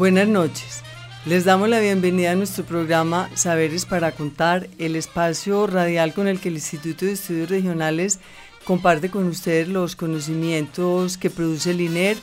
Buenas 0.00 0.28
noches. 0.28 0.82
Les 1.26 1.44
damos 1.44 1.68
la 1.68 1.78
bienvenida 1.78 2.30
a 2.30 2.34
nuestro 2.34 2.64
programa 2.64 3.28
Saberes 3.34 3.84
para 3.84 4.12
Contar, 4.12 4.66
el 4.78 4.96
espacio 4.96 5.66
radial 5.66 6.14
con 6.14 6.26
el 6.26 6.40
que 6.40 6.48
el 6.48 6.54
Instituto 6.54 7.04
de 7.04 7.12
Estudios 7.12 7.50
Regionales 7.50 8.18
comparte 8.64 9.10
con 9.10 9.26
ustedes 9.26 9.68
los 9.68 9.96
conocimientos 9.96 11.18
que 11.18 11.28
produce 11.28 11.72
el 11.72 11.82
INER, 11.82 12.16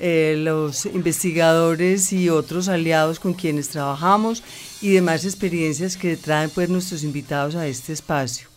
eh, 0.00 0.34
los 0.38 0.86
investigadores 0.86 2.12
y 2.12 2.28
otros 2.30 2.66
aliados 2.66 3.20
con 3.20 3.34
quienes 3.34 3.68
trabajamos 3.68 4.42
y 4.82 4.90
demás 4.90 5.24
experiencias 5.24 5.96
que 5.96 6.16
traen 6.16 6.50
pues 6.50 6.68
nuestros 6.68 7.04
invitados 7.04 7.54
a 7.54 7.68
este 7.68 7.92
espacio. 7.92 8.48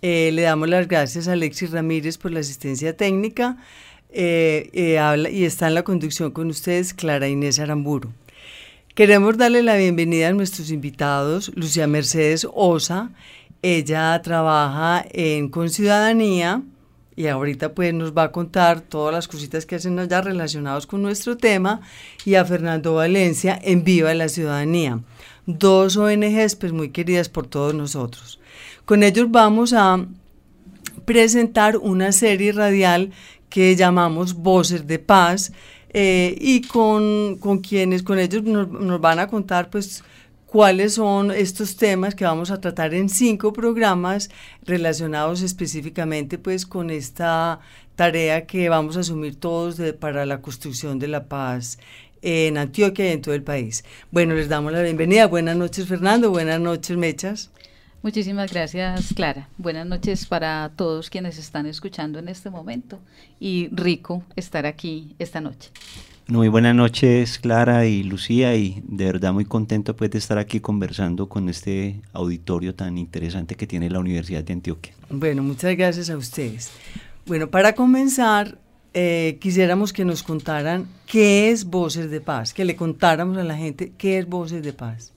Eh, 0.00 0.30
le 0.32 0.42
damos 0.42 0.68
las 0.68 0.86
gracias 0.86 1.26
a 1.26 1.32
Alexis 1.32 1.72
Ramírez 1.72 2.18
por 2.18 2.30
la 2.30 2.38
asistencia 2.38 2.96
técnica 2.96 3.56
eh, 4.10 4.70
eh, 4.72 4.98
habla, 4.98 5.30
y 5.30 5.44
está 5.44 5.68
en 5.68 5.74
la 5.74 5.82
conducción 5.82 6.30
con 6.30 6.48
ustedes 6.48 6.94
Clara 6.94 7.28
Inés 7.28 7.58
Aramburu. 7.58 8.12
Queremos 8.94 9.36
darle 9.36 9.62
la 9.62 9.76
bienvenida 9.76 10.28
a 10.28 10.32
nuestros 10.32 10.70
invitados, 10.70 11.52
Lucía 11.54 11.86
Mercedes 11.86 12.46
Osa. 12.54 13.10
Ella 13.60 14.20
trabaja 14.22 15.04
en 15.10 15.48
Con 15.48 15.68
Ciudadanía 15.68 16.62
y 17.16 17.26
ahorita 17.26 17.74
pues 17.74 17.92
nos 17.94 18.12
va 18.12 18.24
a 18.24 18.32
contar 18.32 18.80
todas 18.80 19.12
las 19.12 19.26
cositas 19.26 19.66
que 19.66 19.74
hacen 19.74 19.98
allá 19.98 20.20
relacionados 20.20 20.86
con 20.86 21.02
nuestro 21.02 21.36
tema 21.36 21.80
y 22.24 22.34
a 22.34 22.44
Fernando 22.44 22.94
Valencia 22.94 23.58
en 23.62 23.84
Viva 23.84 24.14
la 24.14 24.28
Ciudadanía. 24.28 25.00
Dos 25.46 25.96
ONGs 25.96 26.56
pues 26.56 26.72
muy 26.72 26.90
queridas 26.90 27.28
por 27.28 27.46
todos 27.46 27.74
nosotros. 27.74 28.38
Con 28.84 29.02
ellos 29.02 29.30
vamos 29.30 29.72
a 29.72 30.06
presentar 31.04 31.76
una 31.76 32.12
serie 32.12 32.52
radial 32.52 33.12
que 33.48 33.76
llamamos 33.76 34.34
Voces 34.34 34.86
de 34.86 34.98
Paz 34.98 35.52
eh, 35.90 36.36
y 36.40 36.62
con, 36.62 37.36
con, 37.36 37.58
quienes, 37.60 38.02
con 38.02 38.18
ellos 38.18 38.42
nos, 38.42 38.68
nos, 38.68 39.00
van 39.00 39.18
a 39.18 39.28
contar 39.28 39.70
pues 39.70 40.04
cuáles 40.46 40.94
son 40.94 41.30
estos 41.30 41.76
temas 41.76 42.14
que 42.14 42.24
vamos 42.24 42.50
a 42.50 42.60
tratar 42.60 42.94
en 42.94 43.08
cinco 43.08 43.52
programas 43.52 44.30
relacionados 44.64 45.42
específicamente 45.42 46.38
pues 46.38 46.66
con 46.66 46.90
esta 46.90 47.60
tarea 47.96 48.46
que 48.46 48.68
vamos 48.68 48.96
a 48.96 49.00
asumir 49.00 49.40
todos 49.40 49.76
de, 49.76 49.92
para 49.92 50.26
la 50.26 50.40
construcción 50.42 50.98
de 50.98 51.08
la 51.08 51.24
paz 51.24 51.78
en 52.22 52.58
Antioquia 52.58 53.08
y 53.08 53.12
en 53.12 53.22
todo 53.22 53.34
el 53.34 53.42
país. 53.42 53.84
Bueno, 54.10 54.34
les 54.34 54.48
damos 54.48 54.72
la 54.72 54.82
bienvenida. 54.82 55.26
Buenas 55.26 55.56
noches 55.56 55.86
Fernando, 55.86 56.30
buenas 56.30 56.60
noches 56.60 56.96
Mechas. 56.96 57.50
Muchísimas 58.06 58.52
gracias, 58.52 59.12
Clara. 59.16 59.48
Buenas 59.58 59.84
noches 59.84 60.26
para 60.26 60.70
todos 60.76 61.10
quienes 61.10 61.38
están 61.38 61.66
escuchando 61.66 62.20
en 62.20 62.28
este 62.28 62.50
momento 62.50 63.00
y 63.40 63.68
rico 63.72 64.22
estar 64.36 64.64
aquí 64.64 65.16
esta 65.18 65.40
noche. 65.40 65.70
Muy 66.28 66.46
buenas 66.46 66.76
noches, 66.76 67.40
Clara 67.40 67.84
y 67.84 68.04
Lucía, 68.04 68.54
y 68.54 68.80
de 68.86 69.06
verdad 69.06 69.32
muy 69.32 69.44
contento 69.44 69.96
pues, 69.96 70.12
de 70.12 70.18
estar 70.18 70.38
aquí 70.38 70.60
conversando 70.60 71.28
con 71.28 71.48
este 71.48 72.00
auditorio 72.12 72.76
tan 72.76 72.96
interesante 72.96 73.56
que 73.56 73.66
tiene 73.66 73.90
la 73.90 73.98
Universidad 73.98 74.44
de 74.44 74.52
Antioquia. 74.52 74.94
Bueno, 75.10 75.42
muchas 75.42 75.76
gracias 75.76 76.08
a 76.08 76.16
ustedes. 76.16 76.70
Bueno, 77.26 77.50
para 77.50 77.74
comenzar, 77.74 78.56
eh, 78.94 79.36
quisiéramos 79.40 79.92
que 79.92 80.04
nos 80.04 80.22
contaran 80.22 80.86
qué 81.06 81.50
es 81.50 81.64
Voces 81.64 82.08
de 82.08 82.20
Paz, 82.20 82.54
que 82.54 82.64
le 82.64 82.76
contáramos 82.76 83.36
a 83.36 83.42
la 83.42 83.56
gente 83.56 83.94
qué 83.98 84.18
es 84.18 84.28
Voces 84.28 84.62
de 84.62 84.72
Paz. 84.72 85.15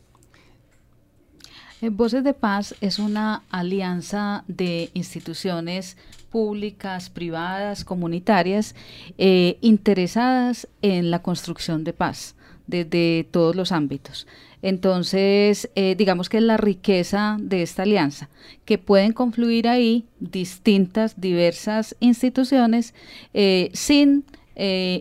Voces 1.82 2.26
de 2.26 2.34
Paz 2.34 2.76
es 2.82 3.00
una 3.00 3.44
alianza 3.50 4.44
de 4.50 4.90
instituciones 4.94 5.96
públicas, 6.30 7.10
privadas, 7.10 7.86
comunitarias, 7.86 8.76
eh, 9.18 9.58
interesadas 9.62 10.68
en 10.82 11.10
la 11.10 11.22
construcción 11.22 11.86
de 11.86 11.94
paz 11.94 12.36
desde 12.68 13.26
todos 13.32 13.56
los 13.56 13.72
ámbitos. 13.72 14.28
Entonces, 14.62 15.70
eh, 15.76 15.96
digamos 15.98 16.28
que 16.28 16.38
es 16.38 16.44
la 16.44 16.58
riqueza 16.58 17.38
de 17.40 17.62
esta 17.62 17.84
alianza, 17.84 18.30
que 18.66 18.78
pueden 18.78 19.14
confluir 19.14 19.70
ahí 19.70 20.06
distintas, 20.20 21.22
diversas 21.22 21.96
instituciones 22.02 22.94
eh, 23.34 23.72
sin 23.74 24.26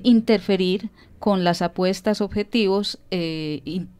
interferir 0.05 0.89
con 1.19 1.43
las 1.43 1.63
apuestas, 1.63 2.21
objetivos 2.21 3.01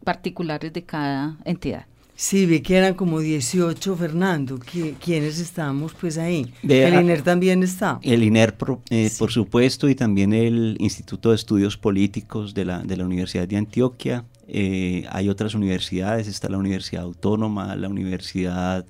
particulares 0.05 0.73
de 0.73 0.85
cada 0.85 1.37
entidad. 1.45 1.88
Sí, 2.21 2.47
vi 2.47 2.63
que 2.63 2.75
eran 2.75 2.95
como 2.95 3.21
18, 3.21 3.95
Fernando. 3.95 4.59
¿Quiénes 4.59 5.39
estamos 5.39 5.95
pues 5.95 6.19
ahí? 6.19 6.53
De, 6.65 6.85
el 6.85 6.95
INER 6.95 7.23
también 7.23 7.63
está. 7.63 8.01
El 8.03 8.25
INER, 8.25 8.57
por, 8.57 8.81
eh, 8.91 9.09
sí. 9.09 9.17
por, 9.21 9.31
supuesto, 9.31 9.89
y 9.89 9.95
también 9.95 10.33
el 10.33 10.77
Instituto 10.81 11.29
de 11.29 11.37
Estudios 11.37 11.77
Políticos 11.77 12.55
de 12.55 12.65
la, 12.65 12.81
de 12.81 12.97
la 12.97 13.05
Universidad 13.05 13.47
de 13.47 13.57
Antioquia. 13.57 14.25
Eh, 14.49 15.07
hay 15.11 15.29
otras 15.29 15.55
universidades, 15.55 16.27
está 16.27 16.49
la 16.49 16.59
Universidad 16.59 17.05
Autónoma, 17.05 17.77
la 17.77 17.89
Universidad 17.89 18.85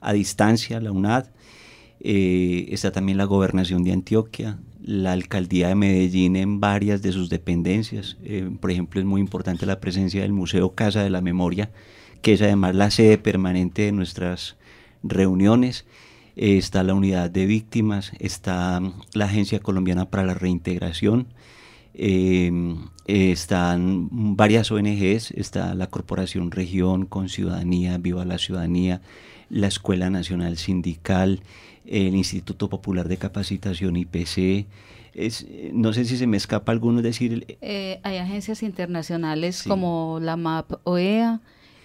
a 0.00 0.12
Distancia, 0.12 0.80
la 0.80 0.92
UNAD. 0.92 1.26
Eh, 1.98 2.68
está 2.70 2.92
también 2.92 3.18
la 3.18 3.24
Gobernación 3.24 3.82
de 3.82 3.90
Antioquia, 3.90 4.56
la 4.84 5.14
Alcaldía 5.14 5.66
de 5.66 5.74
Medellín 5.74 6.36
en 6.36 6.60
varias 6.60 7.02
de 7.02 7.10
sus 7.10 7.28
dependencias. 7.28 8.16
por 8.60 8.70
ejemplo, 8.70 9.00
es 9.00 9.06
muy 9.06 9.20
importante 9.20 9.66
la 9.66 9.80
presencia 9.80 10.22
del 10.22 10.32
Museo 10.32 10.76
Casa 10.76 11.02
de 11.02 11.10
la 11.10 11.20
Memoria, 11.20 11.72
que 12.22 12.34
es 12.34 12.42
además 12.42 12.74
la 12.74 12.90
sede 12.90 13.18
permanente 13.18 13.82
de 13.82 13.92
nuestras 13.92 14.56
reuniones. 15.02 15.86
Eh, 16.36 16.56
está 16.56 16.82
la 16.82 16.94
unidad 16.94 17.30
de 17.30 17.46
víctimas, 17.46 18.12
está 18.20 18.80
la 19.12 19.24
Agencia 19.24 19.60
Colombiana 19.60 20.08
para 20.08 20.24
la 20.24 20.34
Reintegración, 20.34 21.26
eh, 21.94 22.52
están 23.06 24.36
varias 24.36 24.70
ONGs, 24.70 25.32
está 25.32 25.74
la 25.74 25.88
Corporación 25.88 26.52
Región 26.52 27.06
con 27.06 27.28
Ciudadanía, 27.28 27.98
Viva 27.98 28.24
la 28.24 28.38
Ciudadanía, 28.38 29.00
la 29.50 29.66
Escuela 29.66 30.10
Nacional 30.10 30.58
Sindical, 30.58 31.40
el 31.86 32.14
Instituto 32.14 32.68
Popular 32.68 33.08
de 33.08 33.16
Capacitación 33.16 33.96
IPC, 33.96 34.66
es, 35.14 35.46
no 35.72 35.92
sé 35.92 36.04
si 36.04 36.16
se 36.16 36.26
me 36.26 36.36
escapa 36.36 36.70
alguno 36.70 37.02
decir... 37.02 37.58
Eh, 37.60 37.98
hay 38.04 38.18
agencias 38.18 38.62
internacionales 38.62 39.56
sí. 39.56 39.68
como 39.68 40.20
la 40.22 40.36
MAP 40.36 40.74
OEA, 40.84 41.40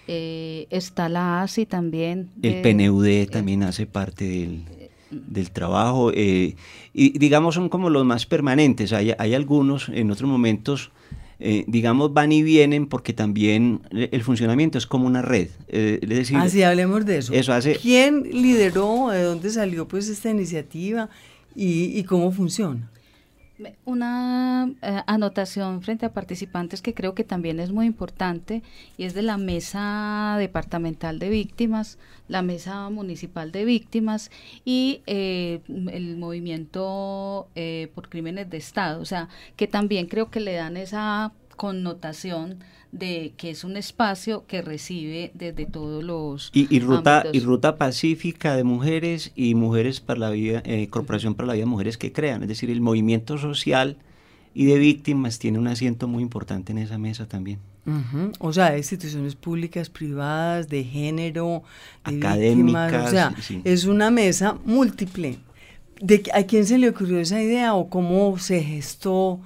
eh, 0.08 0.66
está 0.70 1.08
la 1.08 1.42
ASI 1.42 1.66
también. 1.66 2.30
El 2.42 2.62
PNUD 2.62 3.06
eh, 3.06 3.26
también 3.26 3.62
hace 3.62 3.86
parte 3.86 4.24
del, 4.24 4.64
del 5.10 5.50
trabajo. 5.50 6.10
Eh, 6.14 6.56
y 6.92 7.18
digamos 7.18 7.54
son 7.54 7.68
como 7.68 7.90
los 7.90 8.04
más 8.04 8.26
permanentes. 8.26 8.92
Hay, 8.92 9.12
hay 9.18 9.34
algunos 9.34 9.88
en 9.88 10.10
otros 10.10 10.28
momentos, 10.28 10.90
eh, 11.40 11.64
digamos, 11.66 12.12
van 12.12 12.32
y 12.32 12.42
vienen 12.42 12.86
porque 12.86 13.12
también 13.12 13.80
el 13.90 14.22
funcionamiento 14.22 14.78
es 14.78 14.86
como 14.86 15.06
una 15.06 15.22
red. 15.22 15.48
es 15.68 16.08
decir, 16.08 16.36
Así 16.36 16.62
hablemos 16.62 17.04
de 17.06 17.18
eso. 17.18 17.32
eso 17.32 17.52
hace, 17.52 17.76
¿Quién 17.76 18.22
lideró, 18.30 19.08
de 19.10 19.22
dónde 19.22 19.50
salió 19.50 19.88
pues 19.88 20.08
esta 20.08 20.30
iniciativa 20.30 21.08
y, 21.56 21.98
y 21.98 22.04
cómo 22.04 22.30
funciona? 22.30 22.90
Una 23.84 24.68
eh, 24.82 25.02
anotación 25.06 25.80
frente 25.82 26.06
a 26.06 26.12
participantes 26.12 26.82
que 26.82 26.92
creo 26.92 27.14
que 27.14 27.22
también 27.22 27.60
es 27.60 27.70
muy 27.70 27.86
importante 27.86 28.64
y 28.96 29.04
es 29.04 29.14
de 29.14 29.22
la 29.22 29.36
Mesa 29.36 30.34
Departamental 30.38 31.20
de 31.20 31.28
Víctimas, 31.28 31.98
la 32.26 32.42
Mesa 32.42 32.90
Municipal 32.90 33.52
de 33.52 33.64
Víctimas 33.64 34.32
y 34.64 35.02
eh, 35.06 35.60
el 35.68 36.16
Movimiento 36.16 37.46
eh, 37.54 37.92
por 37.94 38.08
Crímenes 38.08 38.50
de 38.50 38.56
Estado. 38.56 39.00
O 39.00 39.04
sea, 39.04 39.28
que 39.54 39.68
también 39.68 40.06
creo 40.06 40.30
que 40.30 40.40
le 40.40 40.54
dan 40.54 40.76
esa 40.76 41.32
connotación 41.54 42.58
de 42.92 43.32
que 43.36 43.50
es 43.50 43.64
un 43.64 43.76
espacio 43.76 44.46
que 44.46 44.62
recibe 44.62 45.32
desde 45.34 45.66
todos 45.66 46.04
los 46.04 46.50
y, 46.52 46.74
y 46.74 46.80
ruta 46.80 47.20
ámbitos. 47.20 47.36
y 47.36 47.44
ruta 47.44 47.76
pacífica 47.76 48.54
de 48.54 48.62
mujeres 48.62 49.32
y 49.34 49.54
mujeres 49.54 50.00
para 50.00 50.20
la 50.20 50.30
vida 50.30 50.62
eh, 50.64 50.88
corporación 50.88 51.34
para 51.34 51.48
la 51.48 51.52
vida 51.54 51.62
de 51.62 51.70
mujeres 51.70 51.98
que 51.98 52.12
crean 52.12 52.42
es 52.42 52.48
decir 52.48 52.70
el 52.70 52.80
movimiento 52.80 53.36
social 53.36 53.96
y 54.54 54.66
de 54.66 54.78
víctimas 54.78 55.38
tiene 55.38 55.58
un 55.58 55.66
asiento 55.66 56.06
muy 56.06 56.22
importante 56.22 56.72
en 56.72 56.78
esa 56.78 56.96
mesa 56.96 57.26
también. 57.26 57.58
O 58.38 58.52
sea, 58.52 58.78
instituciones 58.78 59.34
públicas, 59.34 59.90
privadas, 59.90 60.68
de 60.68 60.84
género, 60.84 61.64
de 62.06 62.16
académicas. 62.16 63.08
o 63.08 63.10
sea, 63.10 63.34
es 63.64 63.84
una 63.84 64.10
mesa 64.10 64.56
múltiple. 64.64 65.38
¿De, 66.00 66.22
¿A 66.32 66.44
quién 66.44 66.64
se 66.64 66.78
le 66.78 66.88
ocurrió 66.88 67.18
esa 67.18 67.42
idea 67.42 67.74
o 67.74 67.90
cómo 67.90 68.38
se 68.38 68.62
gestó 68.62 69.40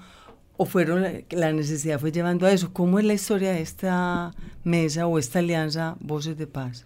o 0.58 0.66
fueron 0.66 1.06
la 1.31 1.52
necesidad 1.52 2.00
fue 2.00 2.12
llevando 2.12 2.44
a 2.44 2.52
eso? 2.52 2.72
¿Cómo 2.72 2.99
es 2.99 3.05
la 3.05 3.14
historia 3.14 3.52
de 3.52 3.62
esta 3.62 4.34
mesa 4.64 5.06
o 5.06 5.19
esta 5.19 5.38
alianza 5.38 5.96
Voces 6.00 6.37
de 6.37 6.49
Paz? 6.49 6.84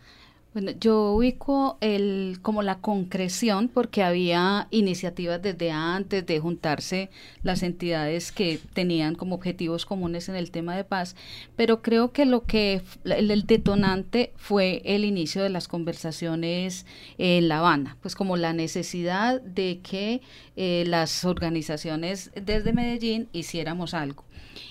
Bueno, 0.54 0.72
yo 0.78 1.12
ubico 1.12 1.78
el, 1.80 2.38
como 2.42 2.60
la 2.60 2.78
concreción 2.80 3.68
porque 3.68 4.02
había 4.02 4.68
iniciativas 4.70 5.40
desde 5.40 5.70
antes 5.70 6.26
de 6.26 6.40
juntarse 6.40 7.08
las 7.42 7.62
entidades 7.62 8.32
que 8.32 8.60
tenían 8.74 9.14
como 9.14 9.34
objetivos 9.34 9.86
comunes 9.86 10.28
en 10.28 10.34
el 10.34 10.50
tema 10.50 10.76
de 10.76 10.84
paz, 10.84 11.16
pero 11.56 11.80
creo 11.80 12.12
que 12.12 12.26
lo 12.26 12.44
que 12.44 12.82
el, 13.04 13.46
detonante 13.46 14.34
fue 14.36 14.82
el 14.84 15.06
inicio 15.06 15.42
de 15.42 15.48
las 15.48 15.68
conversaciones 15.68 16.84
en 17.16 17.48
La 17.48 17.60
Habana, 17.60 17.96
pues 18.02 18.14
como 18.14 18.36
la 18.36 18.52
necesidad 18.52 19.40
de 19.40 19.80
que 19.82 20.20
eh, 20.56 20.84
las 20.86 21.24
organizaciones 21.24 22.30
desde 22.34 22.74
Medellín 22.74 23.26
hiciéramos 23.32 23.94
algo. 23.94 24.24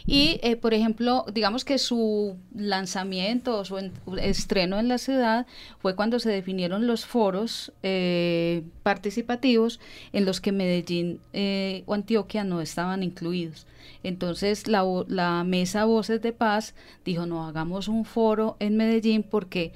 Y, 0.06 0.40
eh, 0.44 0.56
por 0.56 0.74
ejemplo, 0.74 1.26
digamos 1.34 1.66
que 1.66 1.78
su 1.78 2.36
lanzamiento 2.56 3.58
o 3.58 3.66
su 3.66 3.92
estreno 4.22 4.80
en 4.80 4.88
la 4.88 4.98
ciudad 4.98 5.46
fue 5.80 5.96
cuando 5.96 6.20
se 6.20 6.30
definieron 6.30 6.88
los 6.88 7.06
foros 7.06 7.72
eh, 7.84 8.64
participativos 8.84 9.80
en 10.14 10.26
los 10.26 10.42
que 10.42 10.52
Medellín 10.52 11.20
eh, 11.34 11.84
o 11.86 11.94
Antioquia 11.94 12.44
no 12.44 12.62
estaban 12.62 13.04
incluidos. 13.04 13.68
Entonces 14.04 14.68
la, 14.68 14.84
la, 15.08 15.44
mesa 15.44 15.86
Voces 15.86 16.22
de 16.22 16.34
Paz 16.34 16.74
dijo, 17.06 17.28
no, 17.28 17.46
hagamos 17.46 17.88
un 17.88 18.06
foro 18.06 18.58
en 18.60 18.78
Medellín 18.78 19.24
porque 19.24 19.74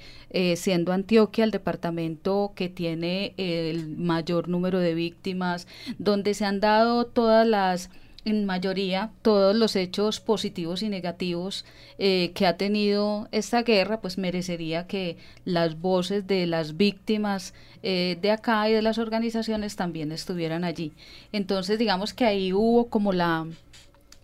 siendo 0.56 0.92
Antioquia 0.92 1.44
el 1.44 1.50
departamento 1.50 2.52
que 2.54 2.68
tiene 2.68 3.34
el 3.36 3.96
mayor 3.96 4.48
número 4.48 4.80
de 4.80 4.94
víctimas, 4.94 5.66
donde 5.98 6.34
se 6.34 6.44
han 6.44 6.60
dado 6.60 7.06
todas 7.06 7.46
las 7.46 7.88
en 8.26 8.44
mayoría 8.44 9.12
todos 9.22 9.54
los 9.54 9.76
hechos 9.76 10.18
positivos 10.18 10.82
y 10.82 10.88
negativos 10.88 11.64
eh, 11.98 12.32
que 12.34 12.46
ha 12.46 12.56
tenido 12.56 13.28
esta 13.30 13.62
guerra, 13.62 14.00
pues 14.00 14.18
merecería 14.18 14.88
que 14.88 15.16
las 15.44 15.80
voces 15.80 16.26
de 16.26 16.44
las 16.46 16.76
víctimas 16.76 17.54
eh, 17.84 18.18
de 18.20 18.32
acá 18.32 18.68
y 18.68 18.72
de 18.72 18.82
las 18.82 18.98
organizaciones 18.98 19.76
también 19.76 20.10
estuvieran 20.10 20.64
allí. 20.64 20.92
Entonces, 21.30 21.78
digamos 21.78 22.12
que 22.12 22.24
ahí 22.24 22.52
hubo 22.52 22.88
como 22.88 23.12
la 23.12 23.46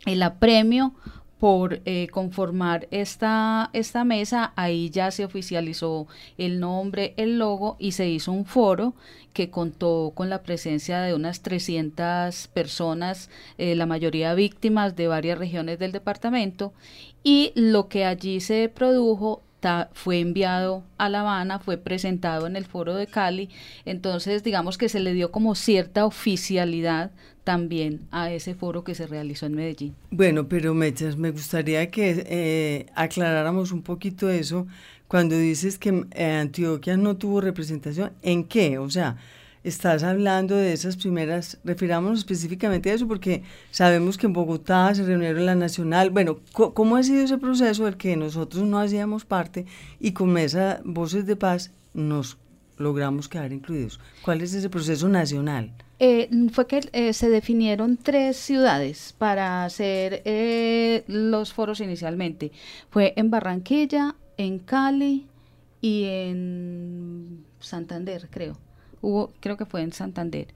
el 0.04 0.22
apremio 0.24 0.94
por 1.42 1.80
eh, 1.86 2.06
conformar 2.12 2.86
esta, 2.92 3.68
esta 3.72 4.04
mesa, 4.04 4.52
ahí 4.54 4.90
ya 4.90 5.10
se 5.10 5.24
oficializó 5.24 6.06
el 6.38 6.60
nombre, 6.60 7.14
el 7.16 7.36
logo 7.40 7.74
y 7.80 7.90
se 7.90 8.08
hizo 8.08 8.30
un 8.30 8.44
foro 8.44 8.94
que 9.32 9.50
contó 9.50 10.12
con 10.14 10.30
la 10.30 10.44
presencia 10.44 11.00
de 11.00 11.14
unas 11.14 11.40
300 11.42 12.46
personas, 12.46 13.28
eh, 13.58 13.74
la 13.74 13.86
mayoría 13.86 14.34
víctimas 14.34 14.94
de 14.94 15.08
varias 15.08 15.36
regiones 15.36 15.80
del 15.80 15.90
departamento. 15.90 16.74
Y 17.24 17.50
lo 17.56 17.88
que 17.88 18.04
allí 18.04 18.38
se 18.38 18.68
produjo 18.68 19.42
fue 19.92 20.20
enviado 20.20 20.82
a 20.98 21.08
La 21.08 21.20
Habana, 21.20 21.58
fue 21.58 21.76
presentado 21.76 22.46
en 22.46 22.56
el 22.56 22.64
foro 22.64 22.94
de 22.94 23.06
Cali, 23.06 23.48
entonces 23.84 24.42
digamos 24.42 24.78
que 24.78 24.88
se 24.88 25.00
le 25.00 25.12
dio 25.12 25.30
como 25.30 25.54
cierta 25.54 26.04
oficialidad 26.04 27.10
también 27.44 28.00
a 28.10 28.32
ese 28.32 28.54
foro 28.54 28.84
que 28.84 28.94
se 28.94 29.06
realizó 29.06 29.46
en 29.46 29.54
Medellín. 29.54 29.94
Bueno, 30.10 30.48
pero 30.48 30.74
Mechas, 30.74 31.16
me 31.16 31.30
gustaría 31.30 31.90
que 31.90 32.24
eh, 32.26 32.86
aclaráramos 32.94 33.72
un 33.72 33.82
poquito 33.82 34.30
eso 34.30 34.66
cuando 35.08 35.36
dices 35.36 35.78
que 35.78 36.06
eh, 36.12 36.24
Antioquia 36.40 36.96
no 36.96 37.16
tuvo 37.16 37.40
representación. 37.40 38.12
¿En 38.22 38.44
qué? 38.44 38.78
O 38.78 38.88
sea, 38.90 39.16
estás 39.64 40.02
hablando 40.02 40.56
de 40.56 40.72
esas 40.72 40.96
primeras, 40.96 41.58
refirámonos 41.64 42.20
específicamente 42.20 42.90
a 42.90 42.94
eso 42.94 43.06
porque 43.06 43.42
sabemos 43.70 44.18
que 44.18 44.26
en 44.26 44.32
Bogotá 44.32 44.94
se 44.94 45.04
reunieron 45.04 45.46
la 45.46 45.54
Nacional. 45.54 46.10
Bueno, 46.10 46.40
¿cómo 46.52 46.96
ha 46.96 47.02
sido 47.02 47.22
ese 47.22 47.38
proceso 47.38 47.84
del 47.84 47.96
que 47.96 48.16
nosotros 48.16 48.64
no 48.64 48.78
hacíamos 48.78 49.24
parte 49.24 49.66
y 50.00 50.12
con 50.12 50.36
esa 50.38 50.80
Voces 50.84 51.26
de 51.26 51.36
Paz 51.36 51.72
nos 51.94 52.38
logramos 52.76 53.28
quedar 53.28 53.52
incluidos? 53.52 54.00
¿Cuál 54.24 54.40
es 54.40 54.54
ese 54.54 54.68
proceso 54.68 55.08
nacional? 55.08 55.72
Eh, 56.04 56.28
fue 56.52 56.66
que 56.66 56.80
eh, 56.92 57.12
se 57.12 57.28
definieron 57.28 57.96
tres 57.96 58.36
ciudades 58.36 59.14
para 59.16 59.64
hacer 59.64 60.22
eh, 60.24 61.04
los 61.06 61.52
foros 61.52 61.80
inicialmente. 61.80 62.50
Fue 62.90 63.12
en 63.16 63.30
Barranquilla, 63.30 64.16
en 64.36 64.58
Cali 64.58 65.28
y 65.80 66.04
en 66.04 67.44
Santander, 67.60 68.26
creo. 68.30 68.58
Hubo, 69.02 69.32
creo 69.40 69.58
que 69.58 69.66
fue 69.66 69.82
en 69.82 69.92
Santander. 69.92 70.48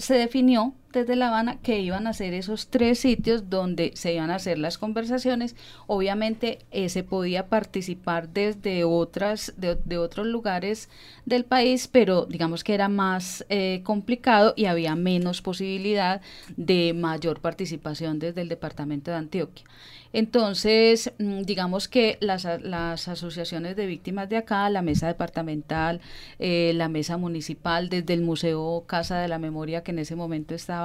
se 0.00 0.14
definió 0.14 0.74
desde 0.92 1.16
La 1.16 1.28
Habana 1.28 1.58
que 1.60 1.80
iban 1.80 2.06
a 2.06 2.12
ser 2.12 2.34
esos 2.34 2.68
tres 2.68 2.98
sitios 3.00 3.50
donde 3.50 3.92
se 3.94 4.14
iban 4.14 4.30
a 4.30 4.36
hacer 4.36 4.58
las 4.58 4.78
conversaciones. 4.78 5.54
Obviamente 5.86 6.60
eh, 6.70 6.88
se 6.88 7.02
podía 7.02 7.48
participar 7.48 8.28
desde 8.30 8.84
otras, 8.84 9.52
de, 9.56 9.98
otros 9.98 10.26
lugares 10.26 10.88
del 11.26 11.44
país, 11.44 11.88
pero 11.88 12.26
digamos 12.26 12.64
que 12.64 12.74
era 12.74 12.88
más 12.88 13.44
eh, 13.48 13.82
complicado 13.84 14.54
y 14.56 14.66
había 14.66 14.96
menos 14.96 15.42
posibilidad 15.42 16.20
de 16.56 16.94
mayor 16.94 17.40
participación 17.40 18.18
desde 18.18 18.40
el 18.40 18.48
departamento 18.48 19.10
de 19.10 19.18
Antioquia. 19.18 19.64
Entonces, 20.12 21.12
mm, 21.18 21.42
digamos 21.42 21.88
que 21.88 22.16
las, 22.20 22.44
las, 22.62 23.08
asociaciones 23.08 23.76
de 23.76 23.86
víctimas 23.86 24.28
de 24.28 24.38
acá, 24.38 24.68
la 24.70 24.82
mesa 24.82 25.06
departamental, 25.06 26.00
eh, 26.38 26.72
la 26.74 26.88
mesa 26.88 27.18
municipal, 27.18 27.88
desde 27.88 28.14
el 28.14 28.22
Museo 28.22 28.84
Casa 28.86 29.18
de 29.18 29.28
la 29.28 29.38
Memoria, 29.38 29.82
que 29.82 29.90
en 29.90 29.98
ese 29.98 30.16
momento 30.16 30.54
estaba 30.54 30.77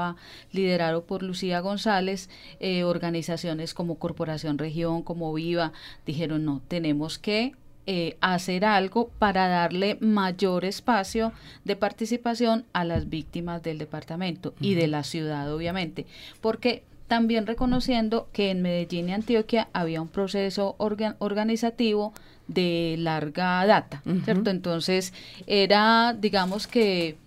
liderado 0.51 1.03
por 1.03 1.23
Lucía 1.23 1.59
González, 1.59 2.29
eh, 2.59 2.83
organizaciones 2.83 3.73
como 3.73 3.99
Corporación 3.99 4.57
Región, 4.57 5.03
como 5.03 5.33
Viva, 5.33 5.73
dijeron 6.05 6.45
no, 6.45 6.61
tenemos 6.67 7.17
que 7.17 7.53
eh, 7.85 8.15
hacer 8.21 8.63
algo 8.63 9.09
para 9.19 9.49
darle 9.49 9.97
mayor 9.99 10.63
espacio 10.63 11.33
de 11.65 11.75
participación 11.75 12.63
a 12.71 12.85
las 12.85 13.09
víctimas 13.09 13.61
del 13.61 13.77
departamento 13.77 14.53
y 14.61 14.75
de 14.75 14.87
la 14.87 15.03
ciudad, 15.03 15.53
obviamente, 15.53 16.05
porque 16.39 16.83
también 17.07 17.45
reconociendo 17.45 18.29
que 18.31 18.51
en 18.51 18.61
Medellín 18.61 19.09
y 19.09 19.13
Antioquia 19.13 19.67
había 19.73 20.01
un 20.01 20.07
proceso 20.07 20.75
organizativo 20.77 22.13
de 22.47 22.95
larga 22.99 23.65
data, 23.65 24.01
¿cierto? 24.23 24.49
Entonces 24.49 25.13
era, 25.45 26.15
digamos 26.17 26.67
que, 26.67 27.17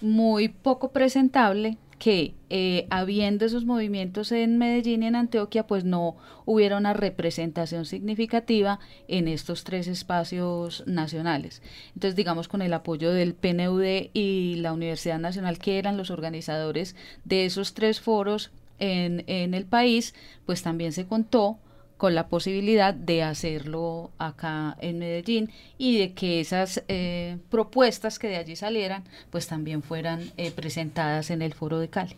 muy 0.00 0.48
poco 0.48 0.92
presentable 0.92 1.76
que 1.98 2.34
eh, 2.50 2.86
habiendo 2.90 3.44
esos 3.44 3.64
movimientos 3.64 4.30
en 4.32 4.58
Medellín 4.58 5.02
y 5.02 5.06
en 5.06 5.16
Antioquia, 5.16 5.66
pues 5.66 5.84
no 5.84 6.16
hubiera 6.44 6.76
una 6.76 6.92
representación 6.92 7.86
significativa 7.86 8.78
en 9.08 9.28
estos 9.28 9.64
tres 9.64 9.88
espacios 9.88 10.84
nacionales. 10.86 11.62
Entonces, 11.94 12.16
digamos, 12.16 12.48
con 12.48 12.62
el 12.62 12.72
apoyo 12.72 13.12
del 13.12 13.34
PNUD 13.34 14.10
y 14.12 14.56
la 14.56 14.72
Universidad 14.72 15.18
Nacional, 15.18 15.58
que 15.58 15.78
eran 15.78 15.96
los 15.96 16.10
organizadores 16.10 16.96
de 17.24 17.46
esos 17.46 17.74
tres 17.74 18.00
foros 18.00 18.50
en, 18.78 19.24
en 19.26 19.54
el 19.54 19.64
país, 19.64 20.14
pues 20.44 20.62
también 20.62 20.92
se 20.92 21.06
contó 21.06 21.58
con 21.96 22.14
la 22.14 22.28
posibilidad 22.28 22.94
de 22.94 23.22
hacerlo 23.22 24.10
acá 24.18 24.76
en 24.80 24.98
Medellín 24.98 25.50
y 25.78 25.98
de 25.98 26.12
que 26.12 26.40
esas 26.40 26.82
eh, 26.88 27.38
propuestas 27.50 28.18
que 28.18 28.28
de 28.28 28.36
allí 28.36 28.56
salieran 28.56 29.04
pues 29.30 29.46
también 29.46 29.82
fueran 29.82 30.30
eh, 30.36 30.50
presentadas 30.50 31.30
en 31.30 31.42
el 31.42 31.54
foro 31.54 31.78
de 31.78 31.88
Cali. 31.88 32.16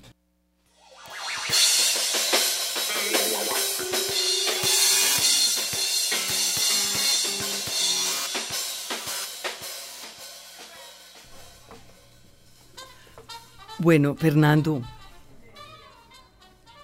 Bueno, 13.81 14.17
Fernando, 14.17 14.83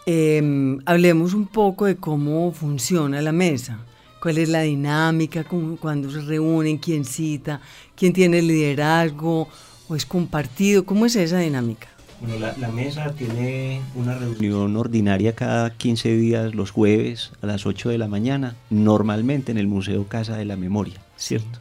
Em, 0.06 0.80
hablemos 0.84 1.32
un 1.32 1.46
poco 1.46 1.86
de 1.86 1.96
cómo 1.96 2.52
funciona 2.52 3.22
la 3.22 3.32
mesa, 3.32 3.78
cuál 4.20 4.36
es 4.36 4.50
la 4.50 4.60
dinámica, 4.60 5.44
cómo, 5.44 5.76
cuándo 5.76 6.10
se 6.10 6.20
reúnen, 6.20 6.76
quién 6.76 7.06
cita, 7.06 7.62
quién 7.96 8.12
tiene 8.12 8.40
el 8.40 8.48
liderazgo 8.48 9.48
o 9.88 9.96
es 9.96 10.04
compartido, 10.04 10.84
¿cómo 10.84 11.06
es 11.06 11.16
esa 11.16 11.38
dinámica? 11.38 11.88
Bueno, 12.20 12.52
la, 12.58 12.68
mesa 12.68 13.12
tiene 13.12 13.80
una 13.94 14.16
reunión 14.16 14.76
ordinaria 14.76 15.34
cada 15.34 15.70
15 15.70 16.16
días, 16.16 16.54
los 16.54 16.70
jueves 16.70 17.32
a 17.40 17.46
las 17.46 17.64
8 17.64 17.88
de 17.88 17.98
la 17.98 18.08
mañana, 18.08 18.56
normalmente 18.68 19.52
en 19.52 19.58
el 19.58 19.66
Museo 19.66 20.06
Casa 20.06 20.36
de 20.36 20.44
la 20.44 20.56
Memoria, 20.56 21.00
¿cierto? 21.16 21.60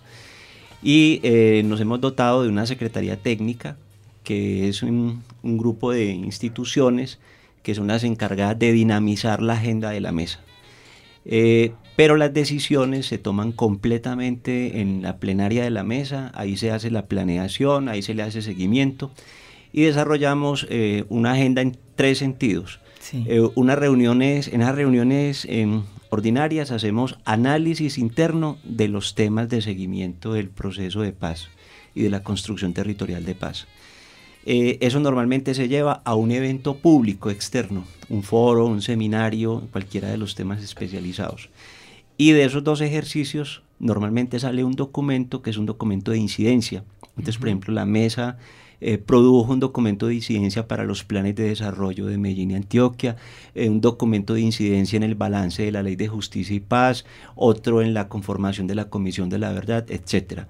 Y 0.81 1.21
eh, 1.23 1.63
nos 1.65 1.79
hemos 1.79 2.01
dotado 2.01 2.43
de 2.43 2.49
una 2.49 2.65
secretaría 2.65 3.17
técnica, 3.17 3.77
que 4.23 4.67
es 4.67 4.83
un 4.83 5.23
grupo 5.43 5.91
de 5.91 6.11
instituciones 6.11 7.19
que 7.63 7.73
son 7.73 7.87
las 7.87 8.03
encargadas 8.03 8.59
de 8.59 8.71
dinamizar 8.71 9.41
la 9.41 9.53
agenda 9.53 9.89
de 9.89 10.01
la 10.01 10.11
mesa. 10.11 10.41
Eh, 11.25 11.71
pero 11.95 12.17
las 12.17 12.33
decisiones 12.33 13.05
se 13.05 13.17
toman 13.17 13.51
completamente 13.51 14.81
en 14.81 15.01
la 15.01 15.17
plenaria 15.17 15.63
de 15.63 15.69
la 15.69 15.83
mesa, 15.83 16.31
ahí 16.33 16.57
se 16.57 16.71
hace 16.71 16.91
la 16.91 17.05
planeación, 17.05 17.87
ahí 17.87 18.01
se 18.01 18.13
le 18.13 18.23
hace 18.23 18.41
seguimiento 18.41 19.11
y 19.71 19.83
desarrollamos 19.83 20.67
eh, 20.69 21.05
una 21.09 21.33
agenda 21.33 21.61
en 21.61 21.77
tres 21.95 22.19
sentidos. 22.19 22.79
Eh, 23.11 23.41
unas 23.55 23.77
reuniones, 23.77 24.47
en 24.47 24.61
las 24.61 24.73
reuniones 24.73 25.45
em, 25.49 25.83
ordinarias 26.09 26.71
hacemos 26.71 27.17
análisis 27.25 27.97
interno 27.97 28.57
de 28.63 28.87
los 28.87 29.13
temas 29.13 29.49
de 29.49 29.61
seguimiento 29.61 30.33
del 30.33 30.49
proceso 30.49 31.01
de 31.01 31.11
paz 31.11 31.49
y 31.93 32.03
de 32.03 32.09
la 32.09 32.23
construcción 32.23 32.73
territorial 32.73 33.25
de 33.25 33.35
paz. 33.35 33.67
Eh, 34.45 34.77
eso 34.81 34.99
normalmente 34.99 35.53
se 35.53 35.69
lleva 35.69 36.01
a 36.03 36.15
un 36.15 36.31
evento 36.31 36.75
público 36.75 37.29
externo, 37.29 37.85
un 38.09 38.23
foro, 38.23 38.65
un 38.65 38.81
seminario, 38.81 39.67
cualquiera 39.71 40.09
de 40.09 40.17
los 40.17 40.35
temas 40.35 40.61
especializados. 40.61 41.49
Y 42.17 42.31
de 42.31 42.43
esos 42.43 42.63
dos 42.63 42.81
ejercicios 42.81 43.63
normalmente 43.79 44.39
sale 44.39 44.63
un 44.63 44.73
documento 44.73 45.41
que 45.41 45.49
es 45.49 45.57
un 45.57 45.65
documento 45.65 46.11
de 46.11 46.17
incidencia. 46.17 46.83
Entonces, 47.09 47.37
por 47.37 47.47
ejemplo, 47.47 47.73
la 47.73 47.85
mesa 47.85 48.37
eh, 48.81 48.97
produjo 48.97 49.53
un 49.53 49.61
documento 49.61 50.07
de 50.07 50.15
incidencia 50.15 50.67
para 50.67 50.83
los 50.83 51.05
planes 51.05 51.35
de 51.35 51.43
desarrollo 51.43 52.05
de 52.05 52.17
Medellín 52.17 52.51
y 52.51 52.55
Antioquia, 52.55 53.15
eh, 53.55 53.69
un 53.69 53.79
documento 53.79 54.33
de 54.33 54.41
incidencia 54.41 54.97
en 54.97 55.03
el 55.03 55.15
balance 55.15 55.63
de 55.63 55.71
la 55.71 55.83
Ley 55.83 55.95
de 55.95 56.09
Justicia 56.09 56.55
y 56.55 56.59
Paz, 56.59 57.05
otro 57.35 57.81
en 57.81 57.93
la 57.93 58.09
conformación 58.09 58.67
de 58.67 58.75
la 58.75 58.89
Comisión 58.89 59.29
de 59.29 59.39
la 59.39 59.53
Verdad, 59.53 59.89
etc. 59.89 60.47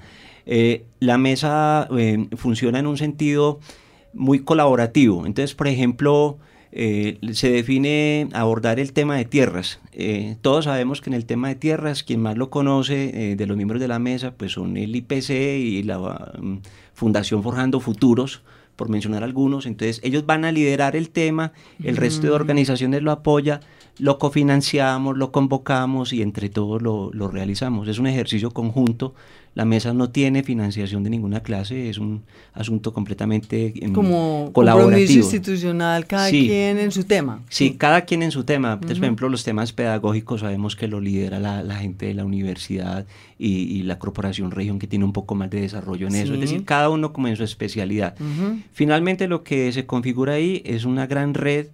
la 0.99 1.17
mesa 1.17 1.87
funciona 2.35 2.79
en 2.79 2.87
un 2.87 2.97
sentido 2.97 3.59
muy 4.13 4.39
colaborativo. 4.39 5.25
Entonces, 5.25 5.55
por 5.55 5.67
ejemplo, 5.67 6.37
eh, 6.75 7.19
se 7.33 7.51
define 7.51 8.29
abordar 8.33 8.79
el 8.79 8.93
tema 8.93 9.15
de 9.15 9.25
tierras. 9.25 9.79
Eh, 9.91 10.37
todos 10.41 10.65
sabemos 10.65 11.01
que 11.01 11.11
en 11.11 11.13
el 11.13 11.25
tema 11.25 11.49
de 11.49 11.55
tierras, 11.55 12.01
quien 12.01 12.19
más 12.19 12.35
lo 12.35 12.49
conoce 12.49 13.31
eh, 13.31 13.35
de 13.35 13.45
los 13.45 13.55
miembros 13.57 13.79
de 13.79 13.87
la 13.87 13.99
mesa, 13.99 14.33
pues 14.35 14.53
son 14.53 14.75
el 14.77 14.95
IPC 14.95 15.29
y 15.29 15.83
la 15.83 16.31
mm, 16.39 16.57
Fundación 16.95 17.43
Forjando 17.43 17.79
Futuros, 17.79 18.41
por 18.75 18.89
mencionar 18.89 19.23
algunos. 19.23 19.67
Entonces, 19.67 20.01
ellos 20.03 20.25
van 20.25 20.45
a 20.45 20.51
liderar 20.51 20.95
el 20.95 21.11
tema, 21.11 21.53
el 21.83 21.95
resto 21.95 22.25
de 22.25 22.33
organizaciones 22.33 23.03
lo 23.03 23.11
apoya, 23.11 23.59
lo 23.99 24.17
cofinanciamos, 24.17 25.15
lo 25.15 25.31
convocamos 25.31 26.11
y 26.11 26.23
entre 26.23 26.49
todos 26.49 26.81
lo, 26.81 27.11
lo 27.13 27.27
realizamos. 27.27 27.87
Es 27.87 27.99
un 27.99 28.07
ejercicio 28.07 28.49
conjunto 28.49 29.13
la 29.55 29.65
mesa 29.65 29.93
no 29.93 30.09
tiene 30.09 30.41
financiación 30.41 31.03
de 31.03 31.11
ninguna 31.11 31.41
clase, 31.41 31.89
es 31.89 31.99
un 31.99 32.23
asunto 32.53 32.91
completamente 32.91 33.73
em, 33.75 33.93
Como 33.93 34.49
colaborativo. 34.51 35.21
institucional, 35.21 36.07
cada 36.07 36.29
quien 36.29 36.79
en 36.79 36.91
su 36.91 37.03
tema. 37.03 37.41
Sí, 37.49 37.75
cada 37.77 38.01
quien 38.01 38.23
en 38.23 38.31
su 38.31 38.43
tema. 38.43 38.79
Por 38.79 38.91
ejemplo, 38.91 39.29
los 39.29 39.43
temas 39.43 39.71
pedagógicos 39.71 40.41
sabemos 40.41 40.75
que 40.75 40.87
lo 40.87 40.99
lidera 40.99 41.39
la, 41.39 41.75
gente 41.75 42.07
de 42.07 42.15
la 42.15 42.25
universidad 42.25 43.05
y, 43.37 43.83
la 43.83 43.99
corporación 43.99 44.51
región 44.51 44.79
que 44.79 44.87
tiene 44.87 45.05
un 45.05 45.13
poco 45.13 45.35
más 45.35 45.49
de 45.49 45.61
desarrollo 45.61 46.07
en 46.07 46.15
eso. 46.15 46.33
Es 46.33 46.39
decir, 46.39 46.65
cada 46.65 46.89
uno 46.89 47.13
como 47.13 47.27
en 47.27 47.35
su 47.35 47.43
especialidad. 47.43 48.15
Finalmente, 48.71 49.27
lo 49.27 49.43
que 49.43 49.71
se 49.71 49.85
configura 49.85 50.33
ahí 50.33 50.63
es 50.65 50.85
una 50.85 51.05
gran 51.05 51.33
red 51.35 51.67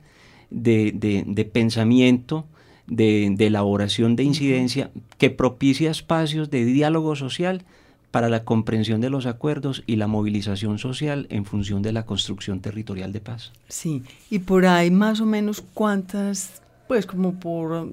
de, 0.50 0.92
de 0.94 1.46
pensamiento 1.46 2.46
de, 2.90 3.36
elaboración 3.40 4.16
de 4.16 4.24
incidencia 4.24 4.92
que 5.18 5.30
propicia 5.30 5.92
espacios 5.92 6.50
de 6.50 6.66
diálogo 6.66 7.16
social 7.16 7.64
para 8.12 8.30
la 8.30 8.44
comprensión 8.44 9.02
de 9.02 9.10
los 9.10 9.28
acuerdos 9.28 9.84
y 9.86 9.96
la 9.96 10.08
movilización 10.08 10.80
social 10.80 11.28
en 11.30 11.46
función 11.46 11.82
de 11.84 11.94
la 11.94 12.06
construcción 12.06 12.60
territorial 12.60 13.14
de 13.14 13.22
paz. 13.22 13.52
Sí, 13.68 14.02
y 14.32 14.40
por 14.40 14.66
ahí 14.66 14.90
más 14.90 15.22
o 15.22 15.26
menos 15.26 15.64
cuántas, 15.74 16.62
pues 16.88 17.06
como 17.06 17.40
por 17.40 17.92